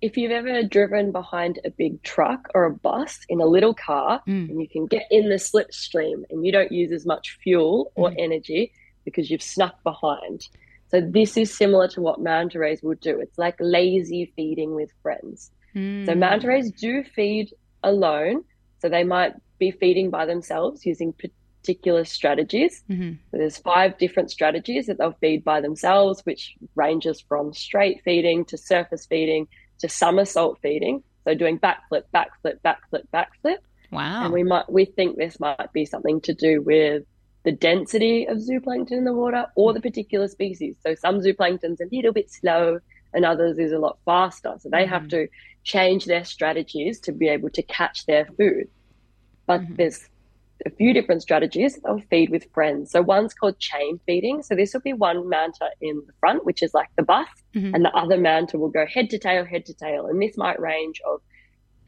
if 0.02 0.16
you've 0.16 0.32
ever 0.32 0.62
driven 0.62 1.12
behind 1.12 1.58
a 1.64 1.70
big 1.70 2.02
truck 2.02 2.48
or 2.54 2.64
a 2.64 2.70
bus 2.70 3.20
in 3.28 3.40
a 3.40 3.46
little 3.46 3.74
car 3.74 4.22
Mm. 4.26 4.48
and 4.50 4.60
you 4.60 4.66
can 4.68 4.86
get 4.86 5.06
in 5.10 5.28
the 5.28 5.34
slipstream 5.34 6.22
and 6.30 6.44
you 6.44 6.52
don't 6.52 6.72
use 6.72 6.90
as 6.92 7.04
much 7.04 7.38
fuel 7.42 7.92
or 7.94 8.10
energy 8.18 8.72
because 9.10 9.30
you've 9.30 9.42
snuck 9.42 9.82
behind. 9.82 10.46
So 10.90 11.00
this 11.00 11.36
is 11.36 11.56
similar 11.56 11.88
to 11.88 12.00
what 12.00 12.20
manta 12.20 12.58
rays 12.58 12.82
would 12.82 13.00
do. 13.00 13.20
It's 13.20 13.38
like 13.38 13.56
lazy 13.60 14.32
feeding 14.36 14.74
with 14.74 14.90
friends. 15.02 15.50
So 15.74 15.78
Mm. 16.14 16.18
manta 16.18 16.48
rays 16.48 16.70
do 16.72 17.04
feed 17.04 17.52
alone. 17.82 18.44
So 18.80 18.88
they 18.88 19.04
might 19.04 19.34
be 19.58 19.70
feeding 19.70 20.10
by 20.10 20.26
themselves 20.26 20.84
using 20.84 21.12
particular 21.12 22.04
strategies. 22.04 22.82
Mhm. 22.90 23.18
So 23.30 23.36
there's 23.36 23.58
five 23.58 23.98
different 23.98 24.30
strategies 24.30 24.86
that 24.86 24.98
they'll 24.98 25.12
feed 25.20 25.44
by 25.44 25.60
themselves, 25.60 26.22
which 26.24 26.54
ranges 26.74 27.20
from 27.20 27.52
straight 27.52 28.00
feeding 28.04 28.44
to 28.46 28.56
surface 28.56 29.06
feeding 29.06 29.46
to 29.78 29.88
somersault 29.88 30.58
feeding. 30.62 31.02
So 31.24 31.34
doing 31.34 31.58
backflip, 31.58 32.04
backflip, 32.14 32.56
backflip, 32.64 33.04
backflip. 33.14 33.58
Wow. 33.92 34.24
And 34.24 34.32
we 34.32 34.42
might 34.42 34.70
we 34.70 34.86
think 34.86 35.16
this 35.16 35.38
might 35.38 35.72
be 35.72 35.84
something 35.84 36.20
to 36.22 36.34
do 36.34 36.62
with 36.62 37.04
the 37.44 37.52
density 37.52 38.26
of 38.26 38.38
zooplankton 38.38 38.92
in 38.92 39.04
the 39.04 39.14
water 39.14 39.46
or 39.54 39.72
the 39.72 39.80
particular 39.80 40.28
species. 40.28 40.76
So 40.84 40.94
some 40.94 41.20
zooplankton's 41.20 41.80
a 41.80 41.86
little 41.90 42.12
bit 42.12 42.30
slow 42.30 42.80
and 43.14 43.24
others 43.24 43.58
is 43.58 43.72
a 43.72 43.78
lot 43.78 43.98
faster. 44.04 44.54
So 44.58 44.68
they 44.70 44.86
have 44.86 45.08
to 45.08 45.26
change 45.64 46.04
their 46.04 46.24
strategies 46.24 47.00
to 47.00 47.12
be 47.12 47.28
able 47.28 47.50
to 47.50 47.62
catch 47.62 48.06
their 48.06 48.26
food. 48.36 48.68
But 49.46 49.62
there's 49.76 50.08
a 50.66 50.70
few 50.70 50.92
different 50.92 51.22
strategies. 51.22 51.80
They'll 51.82 52.02
feed 52.10 52.30
with 52.30 52.52
friends. 52.52 52.90
So 52.90 53.00
one's 53.00 53.34
called 53.34 53.58
chain 53.58 53.98
feeding. 54.06 54.42
So 54.42 54.54
this 54.54 54.74
will 54.74 54.82
be 54.82 54.92
one 54.92 55.28
manta 55.28 55.70
in 55.80 56.02
the 56.06 56.12
front, 56.20 56.44
which 56.44 56.62
is 56.62 56.74
like 56.74 56.88
the 56.96 57.02
bus, 57.02 57.26
Mhm. 57.54 57.74
and 57.74 57.84
the 57.84 57.94
other 57.96 58.18
manta 58.18 58.58
will 58.58 58.68
go 58.68 58.86
head 58.86 59.10
to 59.10 59.18
tail, 59.18 59.44
head 59.44 59.64
to 59.66 59.74
tail. 59.74 60.06
And 60.06 60.20
this 60.20 60.36
might 60.36 60.60
range 60.60 61.00
of 61.10 61.20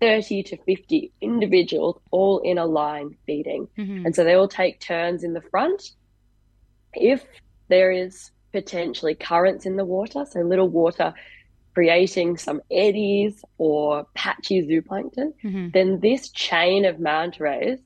30 0.02 0.42
to 0.42 0.56
50 0.56 1.12
individuals 1.20 1.96
all 2.10 2.40
in 2.40 2.58
a 2.58 2.66
line 2.66 3.16
feeding. 3.24 3.68
Mhm. 3.78 4.04
And 4.04 4.16
so 4.16 4.24
they 4.24 4.34
all 4.34 4.48
take 4.48 4.80
turns 4.80 5.22
in 5.22 5.32
the 5.32 5.40
front. 5.40 5.92
If 6.92 7.24
there 7.68 7.92
is 7.92 8.32
potentially 8.52 9.14
currents 9.14 9.64
in 9.64 9.76
the 9.76 9.84
water, 9.84 10.24
so 10.24 10.40
little 10.40 10.68
water 10.68 11.14
creating 11.74 12.36
some 12.36 12.60
eddies 12.68 13.44
or 13.58 14.04
patchy 14.14 14.60
zooplankton, 14.66 15.32
Mhm. 15.44 15.72
then 15.72 16.00
this 16.00 16.30
chain 16.30 16.84
of 16.84 16.98
manta 16.98 17.44
rays 17.44 17.78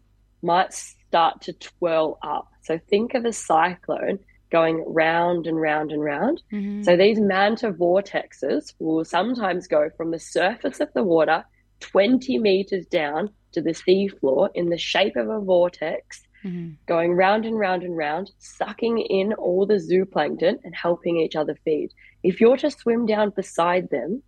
might 0.43 0.73
start 0.73 1.43
to 1.43 1.53
twirl 1.53 2.19
up. 2.23 2.49
So 2.63 2.79
think 2.79 3.13
of 3.13 3.27
a 3.27 3.33
cyclone 3.33 4.19
going 4.51 4.83
round 4.87 5.47
and 5.47 5.61
round 5.61 5.93
and 5.93 6.03
round. 6.03 6.43
Mm-hmm. 6.51 6.83
So 6.83 6.97
these 6.97 7.21
manta 7.21 7.73
vortexes 7.73 8.73
will 8.79 9.05
sometimes 9.05 9.67
go 9.67 9.91
from 9.97 10.13
the 10.13 10.19
surface 10.19 10.81
of 10.81 10.93
the 10.95 11.05
water 11.05 11.45
20 11.81 12.39
meters 12.39 12.87
down 12.87 13.31
to 13.53 13.61
the 13.63 13.71
seafloor 13.71 14.49
in 14.55 14.69
the 14.71 14.79
shape 14.79 15.17
of 15.17 15.29
a 15.29 15.41
vortex, 15.41 16.23
Mm-hmm. 16.45 16.75
going 16.87 17.13
round 17.15 17.45
and 17.45 17.59
round 17.59 17.83
and 17.83 17.97
round, 17.97 18.31
sucking 18.39 18.99
in 18.99 19.33
all 19.33 19.67
the 19.67 19.77
zooplankton 19.89 20.59
and 20.63 20.75
helping 20.77 21.17
each 21.19 21.35
other 21.35 21.57
feed. 21.65 21.89
If 22.23 22.41
you're 22.41 22.59
to 22.59 22.71
swim 22.71 23.05
down 23.07 23.31
beside 23.31 23.91
them 23.91 24.23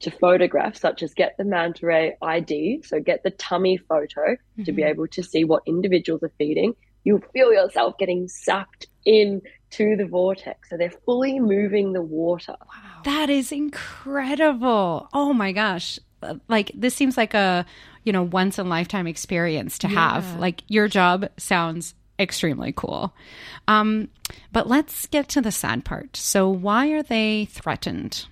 to 0.00 0.10
photograph, 0.12 0.76
such 0.76 1.02
as 1.02 1.12
get 1.14 1.34
the 1.38 1.44
manta 1.44 1.86
ray 1.86 2.16
ID, 2.22 2.82
so 2.84 3.00
get 3.00 3.24
the 3.24 3.30
tummy 3.30 3.78
photo 3.78 4.36
to 4.64 4.70
be 4.70 4.82
Mhm. 4.82 4.88
able 4.90 5.06
to 5.08 5.22
see 5.24 5.42
what 5.42 5.62
individuals 5.66 6.22
are 6.22 6.32
feeding, 6.38 6.74
you'll 7.02 7.24
feel 7.32 7.52
yourself 7.52 7.96
getting 7.98 8.28
sucked 8.28 8.86
in 9.04 9.40
to 9.70 9.96
the 9.96 10.06
vortex. 10.06 10.68
So 10.70 10.76
they're 10.76 10.90
fully 10.90 11.40
moving 11.40 11.94
the 11.94 12.02
water. 12.02 12.54
Wow. 12.60 13.02
That 13.04 13.28
is 13.30 13.50
incredible. 13.50 15.08
Oh 15.12 15.32
my 15.32 15.50
gosh. 15.52 15.98
Like 16.48 16.72
this 16.74 16.94
seems 16.94 17.16
like 17.16 17.34
a, 17.34 17.66
you 18.04 18.12
know, 18.12 18.22
once 18.22 18.58
in 18.58 18.66
a 18.66 18.68
lifetime 18.68 19.06
experience 19.06 19.78
to 19.78 19.88
have. 19.88 20.38
Like 20.38 20.62
your 20.68 20.88
job 20.88 21.28
sounds 21.36 21.94
extremely 22.18 22.72
cool. 22.72 23.14
Um, 23.68 24.08
but 24.52 24.68
let's 24.68 25.06
get 25.06 25.28
to 25.30 25.40
the 25.40 25.52
sad 25.52 25.84
part. 25.84 26.16
So 26.16 26.48
why 26.48 26.88
are 26.88 27.02
they 27.02 27.46
threatened? 27.46 28.26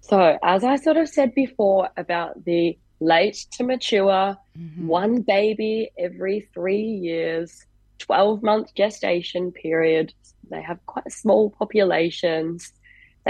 So, 0.00 0.38
as 0.42 0.64
I 0.64 0.76
sort 0.76 0.96
of 0.96 1.08
said 1.08 1.34
before 1.34 1.88
about 1.96 2.44
the 2.44 2.76
late 2.98 3.46
to 3.52 3.64
mature, 3.64 4.36
one 4.78 5.22
baby 5.22 5.90
every 5.96 6.48
three 6.52 6.82
years, 6.82 7.64
12 7.98 8.42
month 8.42 8.74
gestation 8.74 9.52
period, 9.52 10.12
they 10.50 10.62
have 10.62 10.84
quite 10.86 11.10
small 11.12 11.50
populations. 11.50 12.72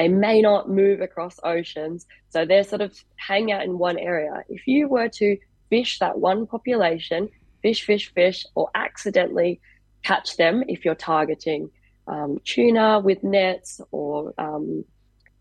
They 0.01 0.09
may 0.09 0.41
not 0.41 0.71
move 0.71 1.01
across 1.03 1.39
oceans. 1.45 2.07
So, 2.31 2.45
they're 2.47 2.65
sort 2.65 2.81
of 2.81 2.93
hang 3.17 3.53
out 3.53 3.65
in 3.65 3.79
one 3.79 3.99
area. 3.99 4.33
If 4.49 4.67
you 4.67 4.89
were 4.89 5.09
to 5.21 5.37
fish 5.69 5.99
that 5.99 6.19
one 6.19 6.47
population, 6.47 7.29
fish, 7.63 7.85
fish, 7.85 8.13
fish, 8.15 8.47
or 8.55 8.71
accidentally 8.75 9.61
catch 10.03 10.37
them 10.37 10.65
if 10.69 10.85
you're 10.85 10.95
targeting 10.95 11.71
um, 12.07 12.39
tuna 12.45 13.01
with 13.01 13.23
nets 13.23 13.81
or 13.93 14.33
um, 14.39 14.85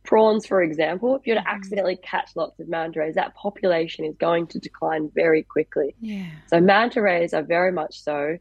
prawns, 0.04 0.46
for 0.46 0.62
example, 0.62 1.16
if 1.16 1.26
you're 1.26 1.38
to 1.38 1.50
accidentally 1.50 1.96
catch 1.98 2.30
lots 2.36 2.60
of 2.60 2.68
manta 2.68 3.00
rays, 3.00 3.16
that 3.16 3.34
population 3.36 4.06
is 4.06 4.16
going 4.18 4.46
to 4.48 4.60
decline 4.60 5.10
very 5.16 5.44
quickly. 5.44 5.96
Yeah. 6.00 6.26
So 6.48 6.60
manta 6.60 7.02
rays 7.02 7.34
are 7.34 7.44
very 7.44 7.72
much 7.72 8.02
so 8.02 8.38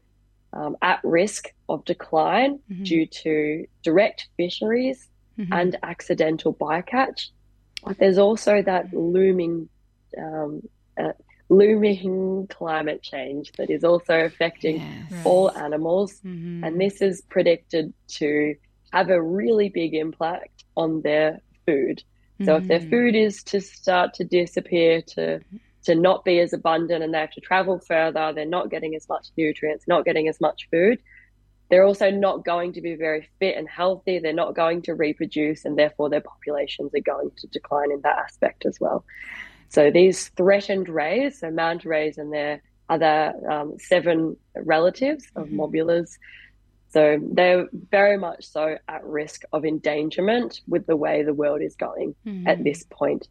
um, 0.53 0.75
at 0.81 0.99
risk 1.03 1.53
of 1.69 1.85
decline 1.85 2.59
Mhm. 2.71 2.85
due 2.85 3.05
to 3.23 3.65
direct 3.83 4.27
fisheries 4.37 5.08
Mhm. 5.39 5.47
and 5.51 5.77
accidental 5.83 6.53
bycatch. 6.53 7.29
But 7.83 7.97
there's 7.97 8.17
also 8.17 8.61
that 8.61 8.93
looming, 8.93 9.69
um, 10.17 10.61
uh, 10.99 11.13
looming 11.49 12.47
climate 12.49 13.01
change 13.01 13.51
that 13.57 13.69
is 13.69 13.83
also 13.83 14.19
affecting 14.25 14.77
Yes. 14.77 15.21
all 15.25 15.51
animals 15.57 16.21
Mhm. 16.23 16.63
and 16.65 16.81
this 16.81 17.01
is 17.01 17.21
predicted 17.29 17.93
to 18.19 18.55
have 18.91 19.09
a 19.09 19.21
really 19.21 19.69
big 19.69 19.93
impact 19.93 20.63
on 20.75 21.01
their 21.01 21.39
food. 21.65 22.03
So 22.45 22.55
if 22.57 22.67
their 22.67 22.79
Mhm. 22.79 22.89
food 22.89 23.15
is 23.15 23.43
to 23.45 23.59
start 23.61 24.13
to 24.15 24.23
disappear, 24.23 25.01
to 25.15 25.39
to 25.85 25.95
not 25.95 26.25
be 26.25 26.39
as 26.41 26.51
abundant, 26.51 27.01
and 27.03 27.13
they 27.13 27.19
have 27.19 27.31
to 27.31 27.39
travel 27.39 27.79
further, 27.79 28.33
they're 28.33 28.45
not 28.45 28.69
getting 28.69 28.95
as 28.95 29.07
much 29.07 29.27
nutrients, 29.37 29.87
not 29.87 30.03
getting 30.03 30.27
as 30.27 30.41
much 30.41 30.67
food. 30.69 30.99
They're 31.69 31.85
also 31.85 32.09
not 32.09 32.45
going 32.45 32.73
to 32.73 32.81
be 32.81 32.95
very 32.95 33.29
fit 33.39 33.55
and 33.55 33.69
healthy. 33.69 34.19
They're 34.19 34.33
not 34.33 34.55
going 34.55 34.81
to 34.83 34.95
reproduce, 34.95 35.65
and 35.65 35.77
therefore 35.77 36.09
their 36.09 36.21
populations 36.21 36.91
are 36.95 36.99
going 37.01 37.31
to 37.37 37.47
decline 37.47 37.91
in 37.91 38.01
that 38.01 38.17
aspect 38.17 38.65
as 38.65 38.79
well. 38.79 39.05
So 39.69 39.91
these 39.91 40.29
threatened 40.29 40.89
rays, 40.89 41.39
so 41.39 41.51
manta 41.51 41.87
rays 41.87 42.17
and 42.17 42.33
their 42.33 42.61
other 42.89 43.33
um, 43.47 43.75
seven 43.77 44.35
relatives 44.55 45.25
of 45.35 45.47
Mhm. 45.49 45.57
mobulas, 45.57 46.17
so 46.89 47.19
they're 47.21 47.67
very 47.91 48.17
much 48.17 48.45
so 48.45 48.77
at 48.87 49.05
risk 49.05 49.43
of 49.53 49.63
endangerment 49.63 50.61
with 50.67 50.87
the 50.87 50.95
way 50.95 51.21
the 51.21 51.35
world 51.35 51.61
is 51.61 51.75
going 51.75 52.15
at 52.47 52.57
Mhm. 52.57 52.63
this 52.63 52.83
point. 52.89 53.27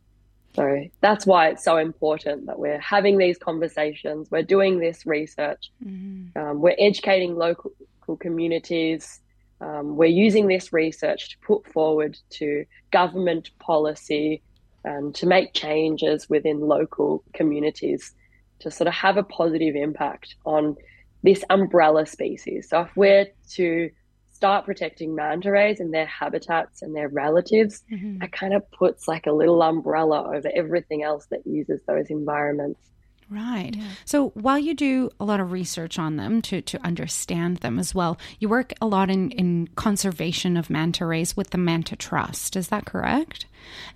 So 0.54 0.84
that's 1.00 1.26
why 1.26 1.48
it's 1.48 1.64
so 1.64 1.76
important 1.76 2.46
that 2.46 2.58
we're 2.58 2.78
having 2.78 3.18
these 3.18 3.36
conversations, 3.36 4.30
we're 4.30 4.42
doing 4.44 4.78
this 4.78 5.04
research, 5.06 5.72
Mhm. 5.84 6.36
um, 6.36 6.60
we're 6.60 6.76
educating 6.78 7.34
local 7.34 7.72
communities, 8.16 9.20
um, 9.60 9.96
we're 9.96 10.06
using 10.06 10.46
this 10.46 10.72
research 10.72 11.30
to 11.30 11.38
put 11.46 11.66
forward 11.72 12.16
to 12.30 12.64
government 12.92 13.50
policy 13.58 14.42
and 14.84 15.14
to 15.16 15.26
make 15.26 15.52
changes 15.52 16.28
within 16.30 16.60
local 16.60 17.24
communities 17.34 18.14
to 18.60 18.70
sort 18.70 18.88
of 18.88 18.94
have 18.94 19.16
a 19.16 19.22
positive 19.22 19.74
impact 19.76 20.36
on 20.44 20.76
this 21.22 21.44
umbrella 21.50 22.06
species. 22.06 22.68
So 22.68 22.82
if 22.82 22.96
we're 22.96 23.26
to 23.50 23.90
start 24.30 24.64
protecting 24.64 25.16
manta 25.16 25.50
rays 25.50 25.80
and 25.80 25.92
their 25.92 26.06
habitats 26.06 26.80
and 26.82 26.94
their 26.94 27.08
relatives, 27.08 27.82
Mhm. 27.90 28.20
that 28.20 28.30
kind 28.30 28.54
of 28.54 28.68
puts 28.70 29.08
like 29.08 29.26
a 29.26 29.32
little 29.32 29.60
umbrella 29.62 30.32
over 30.32 30.48
everything 30.54 31.02
else 31.02 31.26
that 31.26 31.44
uses 31.44 31.82
those 31.88 32.08
environments. 32.08 32.80
Right. 33.30 33.76
So 34.06 34.30
while 34.30 34.58
you 34.58 34.74
do 34.74 35.10
a 35.20 35.24
lot 35.24 35.38
of 35.38 35.52
research 35.52 35.98
on 35.98 36.16
them 36.16 36.40
to, 36.42 36.62
to 36.62 36.82
understand 36.84 37.58
them 37.58 37.78
as 37.78 37.94
well, 37.94 38.18
you 38.38 38.48
work 38.48 38.72
a 38.80 38.86
lot 38.86 39.10
in, 39.10 39.30
in 39.32 39.68
conservation 39.76 40.56
of 40.56 40.70
manta 40.70 41.04
rays 41.04 41.36
with 41.36 41.50
the 41.50 41.58
Manta 41.58 41.94
Trust. 41.94 42.56
Is 42.56 42.68
that 42.68 42.86
correct? 42.86 43.44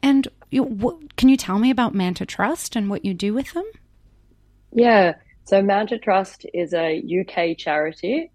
And 0.02 0.28
you, 0.50 0.64
what, 0.64 1.16
can 1.16 1.30
you 1.30 1.38
tell 1.38 1.58
me 1.58 1.70
about 1.70 1.94
Manta 1.94 2.26
Trust 2.26 2.76
and 2.76 2.90
what 2.90 3.04
you 3.04 3.14
do 3.14 3.32
with 3.32 3.52
them? 3.54 3.64
Yeah. 4.72 5.14
So 5.44 5.62
Manta 5.62 5.98
Trust 5.98 6.46
is 6.54 6.72
a 6.72 7.02
UK 7.02 7.56
charity, 7.58 8.30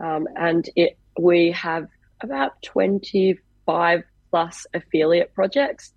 um, 0.00 0.26
and 0.36 0.68
it 0.76 0.98
we 1.18 1.52
have 1.52 1.88
about 2.20 2.60
twenty 2.62 3.38
five 3.64 4.02
plus 4.30 4.66
affiliate 4.74 5.34
projects. 5.34 5.92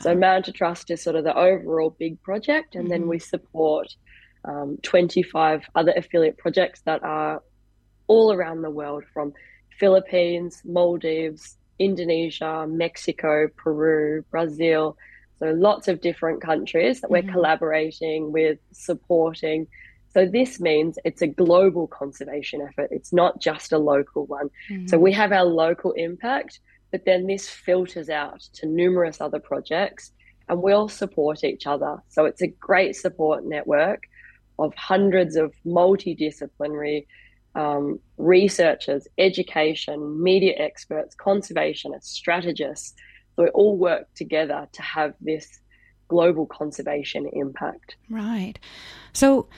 So 0.00 0.14
Manta 0.14 0.52
Trust 0.52 0.90
is 0.90 1.02
sort 1.02 1.16
of 1.16 1.24
the 1.24 1.36
overall 1.36 1.94
big 1.98 2.20
project, 2.22 2.74
and 2.74 2.90
then 2.90 3.06
we 3.08 3.18
support 3.18 3.94
um, 4.44 4.78
twenty 4.82 5.22
five 5.22 5.62
other 5.74 5.92
affiliate 5.96 6.38
projects 6.38 6.80
that 6.86 7.02
are 7.02 7.42
all 8.08 8.32
around 8.32 8.62
the 8.62 8.70
world, 8.70 9.04
from 9.12 9.32
Philippines, 9.78 10.62
Maldives, 10.64 11.56
Indonesia, 11.78 12.66
Mexico, 12.68 13.48
Peru, 13.56 14.24
Brazil. 14.30 14.96
So 15.38 15.46
lots 15.50 15.88
of 15.88 16.00
different 16.00 16.40
countries 16.40 17.00
that 17.00 17.10
we're 17.10 17.22
Mhm. 17.22 17.32
collaborating 17.32 18.32
with, 18.32 18.58
supporting. 18.72 19.66
So 20.14 20.26
this 20.26 20.60
means 20.60 20.98
it's 21.04 21.22
a 21.22 21.26
global 21.26 21.86
conservation 21.86 22.60
effort. 22.60 22.88
It's 22.92 23.12
not 23.12 23.40
just 23.40 23.72
a 23.72 23.78
local 23.78 24.26
one. 24.26 24.50
So 24.86 24.98
we 24.98 25.12
have 25.12 25.32
our 25.32 25.44
local 25.44 25.92
impact, 25.92 26.60
but 26.92 27.04
then 27.06 27.26
this 27.26 27.48
filters 27.48 28.08
out 28.08 28.40
to 28.52 28.66
numerous 28.66 29.20
other 29.20 29.40
projects 29.40 30.12
and 30.48 30.62
we 30.62 30.72
all 30.72 30.88
support 30.88 31.42
each 31.42 31.66
other. 31.66 31.96
So 32.08 32.26
it's 32.26 32.42
a 32.42 32.46
great 32.46 32.94
support 32.94 33.44
network 33.44 34.02
of 34.58 34.74
hundreds 34.74 35.34
of 35.34 35.52
multidisciplinary 35.66 37.06
um, 37.54 37.98
researchers, 38.18 39.08
education, 39.18 40.22
media 40.22 40.54
experts, 40.58 41.16
conservationists, 41.16 42.04
strategists. 42.04 42.94
So 43.34 43.44
we 43.44 43.48
all 43.50 43.76
work 43.76 44.12
together 44.14 44.68
to 44.72 44.82
have 44.82 45.14
this 45.20 45.60
global 46.08 46.46
conservation 46.46 47.28
impact. 47.32 47.96
Right. 48.10 48.58
So 49.14 49.48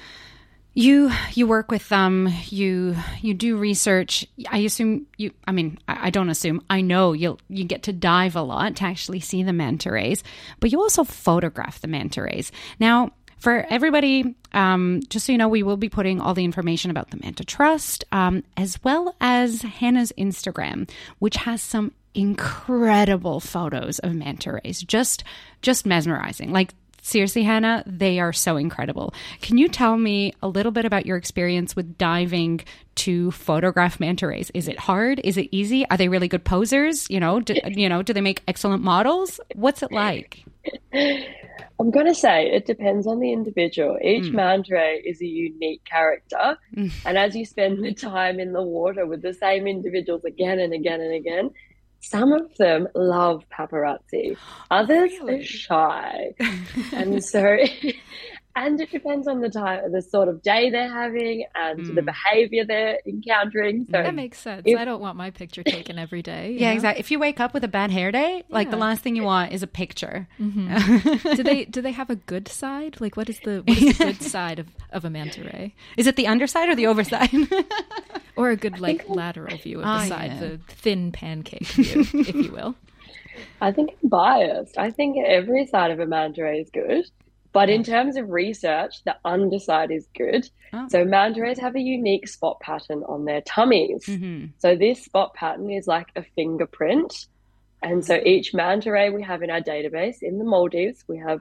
you 0.75 1.11
you 1.33 1.47
work 1.47 1.71
with 1.71 1.89
them. 1.89 2.29
You 2.47 2.97
you 3.21 3.33
do 3.33 3.57
research. 3.57 4.27
I 4.49 4.59
assume 4.59 5.07
you. 5.17 5.33
I 5.47 5.53
mean, 5.53 5.79
I, 5.89 6.09
I 6.09 6.11
don't 6.11 6.31
assume. 6.31 6.63
I 6.69 6.81
know 6.81 7.13
you'll 7.13 7.41
you 7.49 7.65
get 7.65 7.85
to 7.85 7.93
dive 7.93 8.37
a 8.37 8.43
lot 8.43 8.77
to 8.77 8.85
actually 8.85 9.21
see 9.21 9.43
the 9.43 9.53
manta 9.53 9.91
rays, 9.91 10.25
but 10.61 10.73
you 10.73 10.81
also 10.81 11.05
photograph 11.05 11.81
the 11.81 11.89
manta 11.89 12.23
rays. 12.23 12.51
Now, 12.81 13.13
for 13.39 13.67
everybody, 13.69 14.35
um, 14.53 15.03
just 15.09 15.27
so 15.27 15.33
you 15.33 15.39
know, 15.39 15.49
we 15.49 15.63
will 15.63 15.77
be 15.77 15.89
putting 15.89 16.21
all 16.21 16.35
the 16.35 16.45
information 16.45 16.91
about 16.91 17.11
the 17.11 17.19
Manta 17.19 17.45
Trust, 17.45 18.03
um, 18.11 18.43
as 18.57 18.83
well 18.83 19.15
as 19.21 19.61
Hannah's 19.61 20.13
Instagram, 20.17 20.89
which 21.19 21.37
has 21.37 21.61
some 21.61 21.93
incredible 22.15 23.41
photos 23.41 23.99
of 23.99 24.15
manta 24.15 24.59
rays. 24.65 24.83
Just 24.83 25.25
just 25.63 25.85
mesmerizing. 25.85 26.53
Like 26.53 26.73
seriously, 27.05 27.43
Hannah, 27.45 27.85
they 27.87 28.19
are 28.19 28.33
so 28.33 28.57
incredible. 28.57 29.15
Can 29.43 29.59
you 29.59 29.69
tell 29.69 29.97
me 29.97 30.33
a 30.43 30.49
little 30.49 30.73
bit 30.73 30.85
about 30.85 31.07
your 31.07 31.17
experience 31.17 31.77
with 31.77 31.97
diving 31.99 32.63
to 32.97 33.31
photograph 33.31 34.01
manta 34.01 34.27
rays? 34.27 34.51
Is 34.55 34.67
it 34.69 34.79
hard? 34.79 35.21
Is 35.23 35.37
it 35.37 35.49
easy? 35.53 35.87
Are 35.91 35.97
they 35.97 36.09
really 36.09 36.29
good 36.29 36.45
posers? 36.45 37.09
You 37.11 37.21
know, 37.21 37.41
do, 37.41 37.55
you 37.67 37.89
know, 37.89 38.03
do 38.03 38.13
they 38.13 38.21
make 38.21 38.43
excellent 38.49 38.83
models? 38.83 39.39
What's 39.55 39.83
it 39.83 39.93
like? 39.93 40.45
I'm 41.81 41.91
going 41.91 42.07
to 42.07 42.15
say 42.15 42.47
it 42.51 42.67
depends 42.67 43.07
on 43.07 43.19
the 43.21 43.33
individual. 43.33 43.99
Each 44.03 44.25
Mm. 44.25 44.33
manta 44.35 44.75
ray 44.75 45.03
is 45.05 45.21
a 45.21 45.27
unique 45.27 45.85
character. 45.85 46.57
Mm. 46.75 46.93
And 47.05 47.19
as 47.19 47.35
you 47.37 47.45
spend 47.45 47.85
the 47.85 47.93
time 47.93 48.39
in 48.41 48.53
the 48.53 48.63
water 48.63 49.05
with 49.07 49.23
the 49.23 49.35
same 49.35 49.67
individuals 49.67 50.25
again 50.25 50.59
and 50.61 50.73
again 50.73 51.01
and 51.01 51.13
again, 51.13 51.51
some 52.11 52.33
of 52.33 52.55
them 52.59 52.89
love 52.95 53.45
paparazzi, 53.51 54.37
others 54.71 55.11
Really? 55.21 55.41
are 55.41 55.45
shy. 55.45 56.35
and 56.93 57.25
so, 57.25 57.41
and 58.57 58.81
it 58.81 58.91
depends 58.91 59.27
on 59.27 59.41
the 59.41 59.49
time, 59.49 59.91
the 59.91 60.01
sort 60.03 60.29
of 60.29 60.41
day 60.43 60.71
they're 60.71 60.93
having 60.93 61.45
and 61.55 61.85
the 61.87 62.03
Mm. 62.03 62.05
behavior 62.13 62.65
they're 62.65 62.99
encountering. 63.07 63.85
So, 63.87 64.03
That 64.03 64.15
makes 64.15 64.39
sense. 64.39 64.63
If- 64.65 64.79
I 64.79 64.85
don't 64.85 65.01
want 65.01 65.17
my 65.17 65.31
picture 65.31 65.63
taken 65.77 65.99
every 65.99 66.23
day. 66.23 66.57
Yeah, 66.59 66.69
know? 66.69 66.75
exactly. 66.75 67.01
If 67.01 67.11
you 67.11 67.19
wake 67.19 67.41
up 67.41 67.53
with 67.55 67.65
a 67.65 67.69
bad 67.69 67.91
hair 67.91 68.13
day, 68.13 68.45
like 68.49 68.71
the 68.71 68.77
last 68.77 69.03
thing 69.03 69.17
you 69.17 69.25
want 69.25 69.53
is 69.53 69.63
a 69.65 69.67
picture. 69.67 70.29
do 70.39 71.43
they 71.43 71.65
do 71.65 71.81
they 71.81 71.93
have 71.93 72.11
a 72.11 72.17
good 72.17 72.47
side? 72.49 73.01
Like 73.01 73.17
what 73.17 73.29
is 73.29 73.41
the 73.41 73.63
what 73.67 73.77
is 73.77 73.99
the 73.99 74.05
good 74.05 74.23
side 74.23 74.59
of, 74.61 74.69
of 74.91 75.05
a 75.05 75.11
manta 75.11 75.43
ray? 75.43 75.75
Is 75.97 76.07
it 76.07 76.17
the 76.17 76.27
underside 76.29 76.69
or 76.69 76.75
the 76.77 76.87
overside? 76.87 77.31
Or 78.37 78.51
a 78.51 78.57
good 78.57 78.81
like 78.81 79.09
lateral 79.09 79.57
view 79.59 79.79
of 79.79 79.83
the 79.85 79.89
Ah, 79.89 80.05
side, 80.07 80.33
yeah. 80.33 80.41
the 80.41 80.61
thin 80.69 81.13
pancake 81.13 81.67
view, 81.67 82.01
if 82.13 82.35
you 82.35 82.51
will. 82.53 82.75
I 83.61 83.73
think 83.73 83.91
I'm 84.03 84.09
biased. 84.09 84.77
I 84.79 84.91
think 84.91 85.17
every 85.25 85.67
side 85.67 85.91
of 85.91 86.01
a 86.01 86.07
manta 86.07 86.43
ray 86.43 86.61
is 86.61 86.71
good. 86.71 87.05
But 87.53 87.71
in 87.71 87.85
terms 87.85 88.17
of 88.17 88.31
research, 88.31 89.05
the 89.05 89.15
underside 89.25 89.93
is 89.93 90.09
good. 90.17 90.49
Oh. 90.73 90.87
So 90.91 91.05
manta 91.05 91.41
rays 91.41 91.59
have 91.61 91.77
a 91.77 91.81
unique 91.81 92.27
spot 92.27 92.59
pattern 92.61 93.05
on 93.07 93.25
their 93.25 93.43
tummies. 93.43 94.05
hmm 94.07 94.47
So 94.59 94.75
this 94.75 95.05
spot 95.05 95.35
pattern 95.35 95.71
is 95.71 95.87
like 95.87 96.09
a 96.17 96.25
fingerprint. 96.35 97.27
And 97.83 98.05
so 98.05 98.17
each 98.25 98.55
manta 98.55 98.91
ray 98.91 99.11
we 99.11 99.23
have 99.23 99.43
in 99.43 99.51
our 99.51 99.61
database 99.61 100.17
in 100.23 100.39
the 100.39 100.45
Maldives, 100.45 101.05
we 101.07 101.19
have 101.19 101.41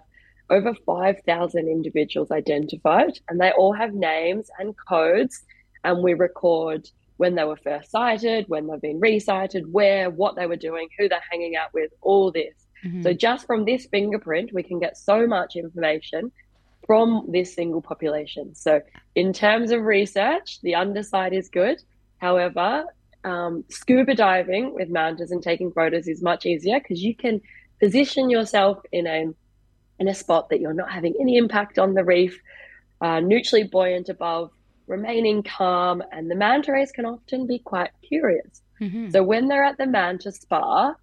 over 0.52 0.76
5,000 0.86 1.68
individuals 1.68 2.30
identified, 2.30 3.18
and 3.30 3.40
they 3.40 3.52
all 3.52 3.74
have 3.74 3.94
names 3.94 4.52
and 4.60 4.76
codes. 4.88 5.44
And 5.84 6.04
we 6.04 6.14
record 6.14 6.90
when 7.18 7.36
they 7.36 7.44
were 7.44 7.58
first 7.58 7.92
sighted, 7.92 8.46
when 8.48 8.68
they've 8.68 8.82
been 8.82 9.00
resighted, 9.00 9.72
where, 9.72 10.10
what 10.10 10.36
they 10.36 10.48
were 10.48 10.56
doing, 10.56 10.88
who 10.98 11.08
they're 11.08 11.22
hanging 11.30 11.56
out 11.56 11.74
with, 11.74 11.92
all 12.02 12.32
this. 12.32 12.56
Mhm. 12.84 13.04
So 13.04 13.14
just 13.14 13.46
from 13.46 13.66
this 13.66 13.86
fingerprint, 13.86 14.52
we 14.54 14.64
can 14.64 14.80
get 14.80 14.98
so 14.98 15.28
much 15.28 15.56
information 15.56 16.32
from 16.86 17.26
this 17.30 17.54
single 17.54 17.82
population. 17.82 18.56
So 18.56 18.82
in 19.16 19.32
terms 19.32 19.72
of 19.72 19.84
research, 19.84 20.60
the 20.62 20.76
underside 20.76 21.34
is 21.34 21.50
good. 21.50 21.82
However, 22.18 22.86
um, 23.24 23.64
scuba 23.70 24.16
diving 24.16 24.74
with 24.74 24.90
mantas 24.90 25.32
and 25.32 25.42
taking 25.42 25.72
photos 25.72 26.08
is 26.08 26.22
much 26.22 26.46
easier 26.46 26.80
because 26.80 27.02
you 27.02 27.16
can 27.16 27.42
position 27.80 28.30
yourself 28.30 28.80
in 28.92 29.08
a 29.08 29.34
in 30.00 30.08
a 30.08 30.14
spot 30.14 30.50
that 30.50 30.60
you're 30.60 30.74
not 30.74 30.92
having 30.92 31.14
any 31.22 31.38
impact 31.38 31.78
on 31.78 31.94
the 31.94 32.04
reef, 32.04 32.38
uh, 33.02 33.20
neutrally 33.20 33.64
buoyant 33.64 34.10
above, 34.10 34.50
remaining 34.88 35.44
calm, 35.44 36.04
and 36.12 36.30
the 36.30 36.36
manta 36.36 36.72
rays 36.72 36.92
can 36.92 37.06
often 37.06 37.48
be 37.48 37.60
quite 37.60 37.92
curious. 38.08 38.62
Mhm. 38.82 39.12
So 39.12 39.24
when 39.24 39.48
they're 39.48 39.64
at 39.64 39.78
the 39.78 39.86
manta 39.88 40.32
spa, 40.32 40.96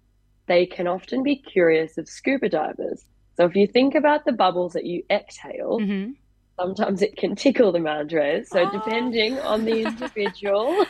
they 0.47 0.65
can 0.65 0.87
often 0.87 1.23
be 1.23 1.37
curious 1.37 1.97
of 1.97 2.07
scuba 2.07 2.49
divers. 2.49 3.05
So 3.37 3.45
if 3.45 3.55
you 3.55 3.67
think 3.67 3.95
about 3.95 4.25
the 4.25 4.33
bubbles 4.33 4.73
that 4.73 4.85
you 4.85 5.03
exhale, 5.09 5.79
Mhm. 5.79 6.15
sometimes 6.59 7.01
it 7.01 7.15
can 7.17 7.35
tickle 7.35 7.71
the 7.71 7.79
manta 7.79 8.17
rays. 8.17 8.49
So 8.49 8.61
Oh. 8.61 8.69
depending 8.69 9.39
on 9.39 9.65
the 9.65 9.81
individual, 9.87 10.85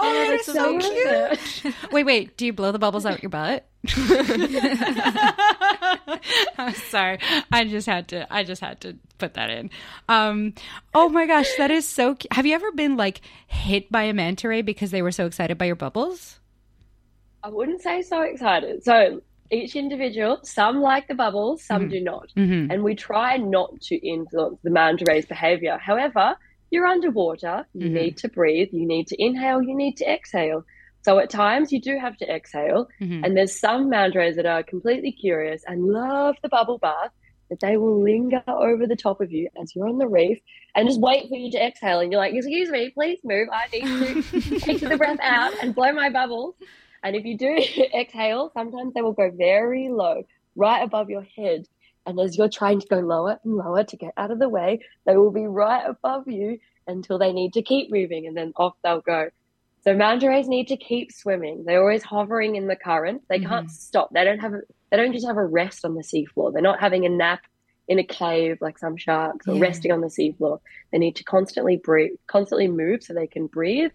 Oh, 0.00 0.12
that 0.14 0.28
that's 0.30 0.46
so 0.46 0.80
so 0.80 1.60
cute. 1.62 1.74
Wait, 1.92 2.04
wait. 2.04 2.36
Do 2.36 2.46
you 2.46 2.52
blow 2.52 2.72
the 2.72 2.78
bubbles 2.78 3.04
out 3.06 3.22
your 3.22 3.30
butt? 3.30 3.66
I'm 6.58 6.74
sorry. 6.74 7.18
I 7.52 7.64
just 7.64 7.86
had 7.86 8.08
to. 8.08 8.32
I 8.32 8.44
just 8.44 8.60
had 8.60 8.80
to 8.82 8.96
put 9.18 9.34
that 9.34 9.50
in. 9.50 9.70
Um. 10.08 10.54
Oh 10.94 11.08
my 11.08 11.26
gosh, 11.26 11.48
that 11.58 11.70
is 11.70 11.86
so. 11.88 12.14
Cu- 12.14 12.28
Have 12.32 12.46
you 12.46 12.54
ever 12.54 12.72
been 12.72 12.96
like 12.96 13.20
hit 13.46 13.90
by 13.90 14.04
a 14.04 14.12
manta 14.12 14.48
ray 14.48 14.62
because 14.62 14.90
they 14.90 15.02
were 15.02 15.12
so 15.12 15.26
excited 15.26 15.58
by 15.58 15.64
your 15.66 15.76
bubbles? 15.76 16.38
I 17.42 17.48
wouldn't 17.48 17.80
say 17.82 18.02
so 18.02 18.22
excited. 18.22 18.84
So 18.84 19.22
each 19.50 19.74
individual, 19.74 20.38
some 20.42 20.80
like 20.80 21.08
the 21.08 21.14
bubbles, 21.14 21.62
some 21.62 21.88
do 21.88 22.00
not. 22.00 22.28
Mm-hmm. 22.36 22.70
And 22.70 22.84
we 22.84 22.94
try 22.94 23.36
not 23.36 23.80
to 23.82 23.96
influence 23.96 24.58
the 24.62 24.70
manta 24.70 25.04
ray's 25.08 25.26
behavior. 25.26 25.78
However, 25.78 26.36
you're 26.70 26.86
underwater, 26.86 27.66
you 27.74 27.88
Mhm. 27.88 27.92
need 27.92 28.16
to 28.18 28.28
breathe, 28.28 28.68
you 28.72 28.86
need 28.86 29.06
to 29.08 29.22
inhale, 29.22 29.62
you 29.62 29.74
need 29.74 29.96
to 29.96 30.10
exhale. 30.10 30.64
So 31.02 31.18
at 31.18 31.30
times 31.30 31.72
you 31.72 31.80
do 31.80 31.98
have 31.98 32.16
to 32.18 32.30
exhale. 32.34 32.86
Mhm. 33.00 33.24
And 33.24 33.36
there's 33.36 33.58
some 33.58 33.88
manta 33.88 34.32
that 34.36 34.46
are 34.46 34.62
completely 34.62 35.12
curious 35.12 35.62
and 35.66 35.84
love 35.86 36.36
the 36.42 36.48
bubble 36.48 36.78
bath 36.78 37.10
that 37.48 37.60
they 37.60 37.76
will 37.76 38.00
linger 38.02 38.42
over 38.46 38.86
the 38.86 38.96
top 38.96 39.20
of 39.20 39.32
you 39.32 39.48
as 39.60 39.74
you're 39.74 39.88
on 39.88 39.98
the 39.98 40.06
reef 40.06 40.38
and 40.76 40.86
just 40.86 41.00
wait 41.00 41.28
for 41.28 41.36
you 41.36 41.50
to 41.50 41.66
exhale. 41.66 41.98
And 42.00 42.12
you're 42.12 42.20
like, 42.20 42.32
excuse 42.34 42.70
me, 42.70 42.90
please 42.90 43.18
move. 43.24 43.48
I 43.52 43.66
need 43.72 43.82
to 43.82 44.58
take 44.60 44.80
the 44.80 44.96
breath 44.96 45.18
out 45.20 45.52
and 45.60 45.74
blow 45.74 45.92
my 45.92 46.10
bubbles. 46.10 46.54
And 47.02 47.16
if 47.16 47.24
you 47.24 47.36
do 47.36 47.56
exhale, 47.94 48.50
sometimes 48.54 48.94
they 48.94 49.02
will 49.02 49.14
go 49.14 49.30
very 49.30 49.88
low, 49.88 50.22
right 50.54 50.82
above 50.82 51.10
your 51.10 51.26
head. 51.36 51.64
And 52.10 52.20
as 52.20 52.36
you're 52.36 52.48
trying 52.48 52.80
to 52.80 52.86
go 52.88 52.98
lower 52.98 53.38
and 53.44 53.54
lower 53.56 53.84
to 53.84 53.96
get 53.96 54.12
out 54.16 54.30
of 54.32 54.38
the 54.38 54.48
way, 54.48 54.80
they 55.06 55.16
will 55.16 55.30
be 55.30 55.46
right 55.46 55.84
above 55.88 56.26
you 56.26 56.58
until 56.86 57.18
they 57.18 57.32
need 57.32 57.52
to 57.54 57.62
keep 57.62 57.90
moving 57.90 58.26
and 58.26 58.36
then 58.36 58.52
off 58.56 58.74
they'll 58.82 59.00
go. 59.00 59.30
So 59.82 59.94
manta 59.94 60.28
rays 60.28 60.48
need 60.48 60.68
to 60.68 60.76
keep 60.76 61.12
swimming. 61.12 61.64
They're 61.64 61.80
always 61.80 62.02
hovering 62.02 62.56
in 62.56 62.66
the 62.66 62.76
current. 62.76 63.22
They 63.30 63.38
can't 63.38 63.70
stop. 63.70 64.10
They 64.12 64.24
don't 64.24 64.40
have 64.40 64.52
a, 64.52 64.60
they 64.90 64.96
don't 64.96 65.12
just 65.12 65.26
have 65.26 65.38
a 65.38 65.46
rest 65.46 65.84
on 65.84 65.94
the 65.94 66.02
seafloor. 66.02 66.52
They're 66.52 66.60
not 66.60 66.80
having 66.80 67.06
a 67.06 67.08
nap 67.08 67.40
in 67.88 67.98
a 67.98 68.04
cave 68.04 68.58
like 68.60 68.78
some 68.78 68.96
sharks 68.96 69.46
or 69.48 69.54
Yeah. 69.54 69.62
resting 69.62 69.92
on 69.92 70.00
the 70.00 70.08
seafloor. 70.08 70.58
They 70.92 70.98
need 70.98 71.16
to 71.16 71.24
constantly 71.24 71.76
breathe, 71.76 72.12
constantly 72.26 72.68
move 72.68 73.02
so 73.02 73.14
they 73.14 73.26
can 73.26 73.46
breathe. 73.46 73.92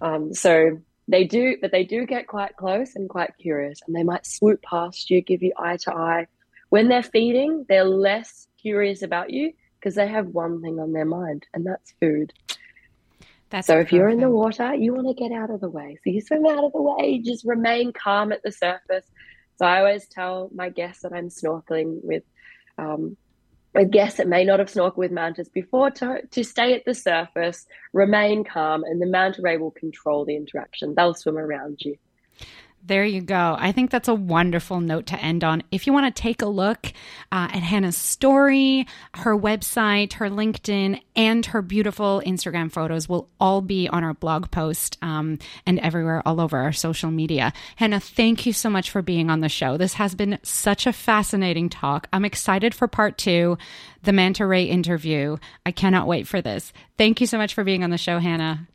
Um, 0.00 0.32
so 0.32 0.78
they 1.08 1.24
do, 1.24 1.56
but 1.60 1.72
they 1.72 1.84
do 1.84 2.06
get 2.06 2.26
quite 2.26 2.56
close 2.56 2.94
and 2.94 3.08
quite 3.08 3.32
curious, 3.40 3.80
and 3.86 3.94
they 3.94 4.02
might 4.02 4.26
swoop 4.26 4.62
past 4.62 5.10
you, 5.10 5.20
give 5.22 5.42
you 5.42 5.52
eye 5.58 5.76
to 5.82 5.94
eye. 5.94 6.26
When 6.68 6.88
they're 6.88 7.02
feeding, 7.02 7.64
they're 7.68 7.84
less 7.84 8.48
curious 8.60 9.02
about 9.02 9.30
you 9.30 9.52
because 9.78 9.94
they 9.94 10.08
have 10.08 10.26
one 10.26 10.60
thing 10.62 10.80
on 10.80 10.92
their 10.92 11.04
mind, 11.04 11.46
and 11.54 11.64
that's 11.64 11.92
food. 12.00 12.32
That's 13.50 13.68
So 13.68 13.78
if 13.78 13.92
you're 13.92 14.08
in 14.08 14.20
the 14.20 14.30
water, 14.30 14.74
you 14.74 14.92
want 14.92 15.06
to 15.06 15.14
get 15.14 15.32
out 15.32 15.50
of 15.50 15.60
the 15.60 15.70
way. 15.70 15.98
So 16.02 16.10
you 16.10 16.20
swim 16.20 16.46
out 16.46 16.64
of 16.64 16.72
the 16.72 16.82
way, 16.82 17.20
just 17.24 17.44
remain 17.44 17.92
calm 17.92 18.32
at 18.32 18.42
the 18.42 18.50
surface. 18.50 19.04
So 19.58 19.64
I 19.64 19.78
always 19.78 20.08
tell 20.08 20.50
my 20.54 20.68
guests 20.68 21.02
that 21.02 21.12
I'm 21.12 21.28
snorkeling 21.28 22.00
with, 22.02 22.24
um, 22.76 23.16
with 23.72 23.92
guests 23.92 24.18
that 24.18 24.26
may 24.26 24.44
not 24.44 24.58
have 24.58 24.72
snorkeled 24.72 24.96
with 24.96 25.12
mantas 25.12 25.48
before 25.48 25.90
to, 25.92 26.22
to 26.32 26.42
stay 26.42 26.74
at 26.74 26.84
the 26.84 26.94
surface, 26.94 27.66
remain 27.92 28.42
calm, 28.42 28.82
and 28.82 29.00
the 29.00 29.06
manta 29.06 29.40
ray 29.40 29.56
will 29.56 29.70
control 29.70 30.24
the 30.24 30.34
interaction. 30.34 30.94
They'll 30.94 31.14
swim 31.14 31.38
around 31.38 31.80
you. 31.82 31.96
There 32.86 33.04
you 33.04 33.20
go. 33.20 33.56
I 33.58 33.72
think 33.72 33.90
that's 33.90 34.06
a 34.06 34.14
wonderful 34.14 34.80
note 34.80 35.06
to 35.06 35.18
end 35.18 35.42
on. 35.42 35.64
If 35.72 35.88
you 35.88 35.92
want 35.92 36.14
to 36.14 36.22
take 36.22 36.40
a 36.40 36.46
look 36.46 36.86
uh, 37.32 37.48
at 37.52 37.62
Hannah's 37.64 37.96
story, 37.96 38.86
her 39.14 39.36
website, 39.36 40.12
her 40.14 40.30
LinkedIn, 40.30 41.00
and 41.16 41.44
her 41.46 41.62
beautiful 41.62 42.22
Instagram 42.24 42.70
photos 42.70 43.08
will 43.08 43.28
all 43.40 43.60
be 43.60 43.88
on 43.88 44.04
our 44.04 44.14
blog 44.14 44.52
post 44.52 44.98
um, 45.02 45.40
and 45.66 45.80
everywhere 45.80 46.22
all 46.24 46.40
over 46.40 46.58
our 46.58 46.72
social 46.72 47.10
media. 47.10 47.52
Hannah, 47.74 47.98
thank 47.98 48.46
you 48.46 48.52
so 48.52 48.70
much 48.70 48.90
for 48.90 49.02
being 49.02 49.30
on 49.30 49.40
the 49.40 49.48
show. 49.48 49.76
This 49.76 49.94
has 49.94 50.14
been 50.14 50.38
such 50.44 50.86
a 50.86 50.92
fascinating 50.92 51.68
talk. 51.68 52.06
I'm 52.12 52.24
excited 52.24 52.72
for 52.72 52.86
part 52.86 53.18
two, 53.18 53.58
the 54.04 54.12
Manta 54.12 54.46
Ray 54.46 54.62
interview. 54.62 55.38
I 55.64 55.72
cannot 55.72 56.06
wait 56.06 56.28
for 56.28 56.40
this. 56.40 56.72
Thank 56.96 57.20
you 57.20 57.26
so 57.26 57.36
much 57.36 57.52
for 57.52 57.64
being 57.64 57.82
on 57.82 57.90
the 57.90 57.98
show, 57.98 58.20
Hannah. 58.20 58.68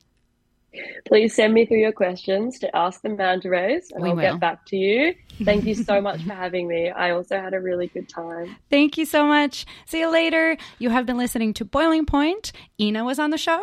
Please 1.06 1.36
send 1.36 1.54
me 1.54 1.66
through 1.66 1.80
your 1.80 1.92
questions 1.92 2.58
to 2.60 2.74
ask 2.76 3.02
the 3.02 3.10
manta 3.10 3.50
rays, 3.50 3.92
and 3.92 4.02
We 4.02 4.10
I'll 4.10 4.16
will. 4.16 4.22
get 4.22 4.40
back 4.40 4.66
to 4.68 4.78
you. 4.78 5.14
Thank 5.44 5.66
you 5.66 5.76
so 5.76 6.00
much 6.00 6.24
for 6.28 6.34
having 6.34 6.68
me. 6.68 6.90
I 6.90 7.12
also 7.12 7.40
had 7.40 7.54
a 7.54 7.60
really 7.60 7.88
good 7.88 8.08
time. 8.08 8.56
Thank 8.70 8.98
you 8.98 9.06
so 9.06 9.26
much. 9.26 9.66
See 9.86 10.00
you 10.00 10.10
later. 10.10 10.56
You 10.80 10.90
have 10.90 11.06
been 11.06 11.18
listening 11.18 11.54
to 11.56 11.66
Boiling 11.66 12.06
Point. 12.06 12.52
Inna 12.78 13.04
was 13.04 13.20
on 13.20 13.32
the 13.32 13.38
show, 13.38 13.62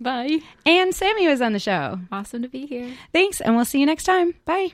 Bye. 0.00 0.40
and 0.66 0.94
Sammy 0.94 1.26
was 1.28 1.40
on 1.40 1.52
the 1.54 1.58
show. 1.58 2.00
Awesome 2.12 2.42
to 2.42 2.48
be 2.48 2.66
here. 2.66 2.92
Thanks, 3.12 3.40
and 3.40 3.56
we'll 3.56 3.64
see 3.64 3.80
you 3.80 3.86
next 3.86 4.04
time. 4.04 4.34
Bye. 4.44 4.72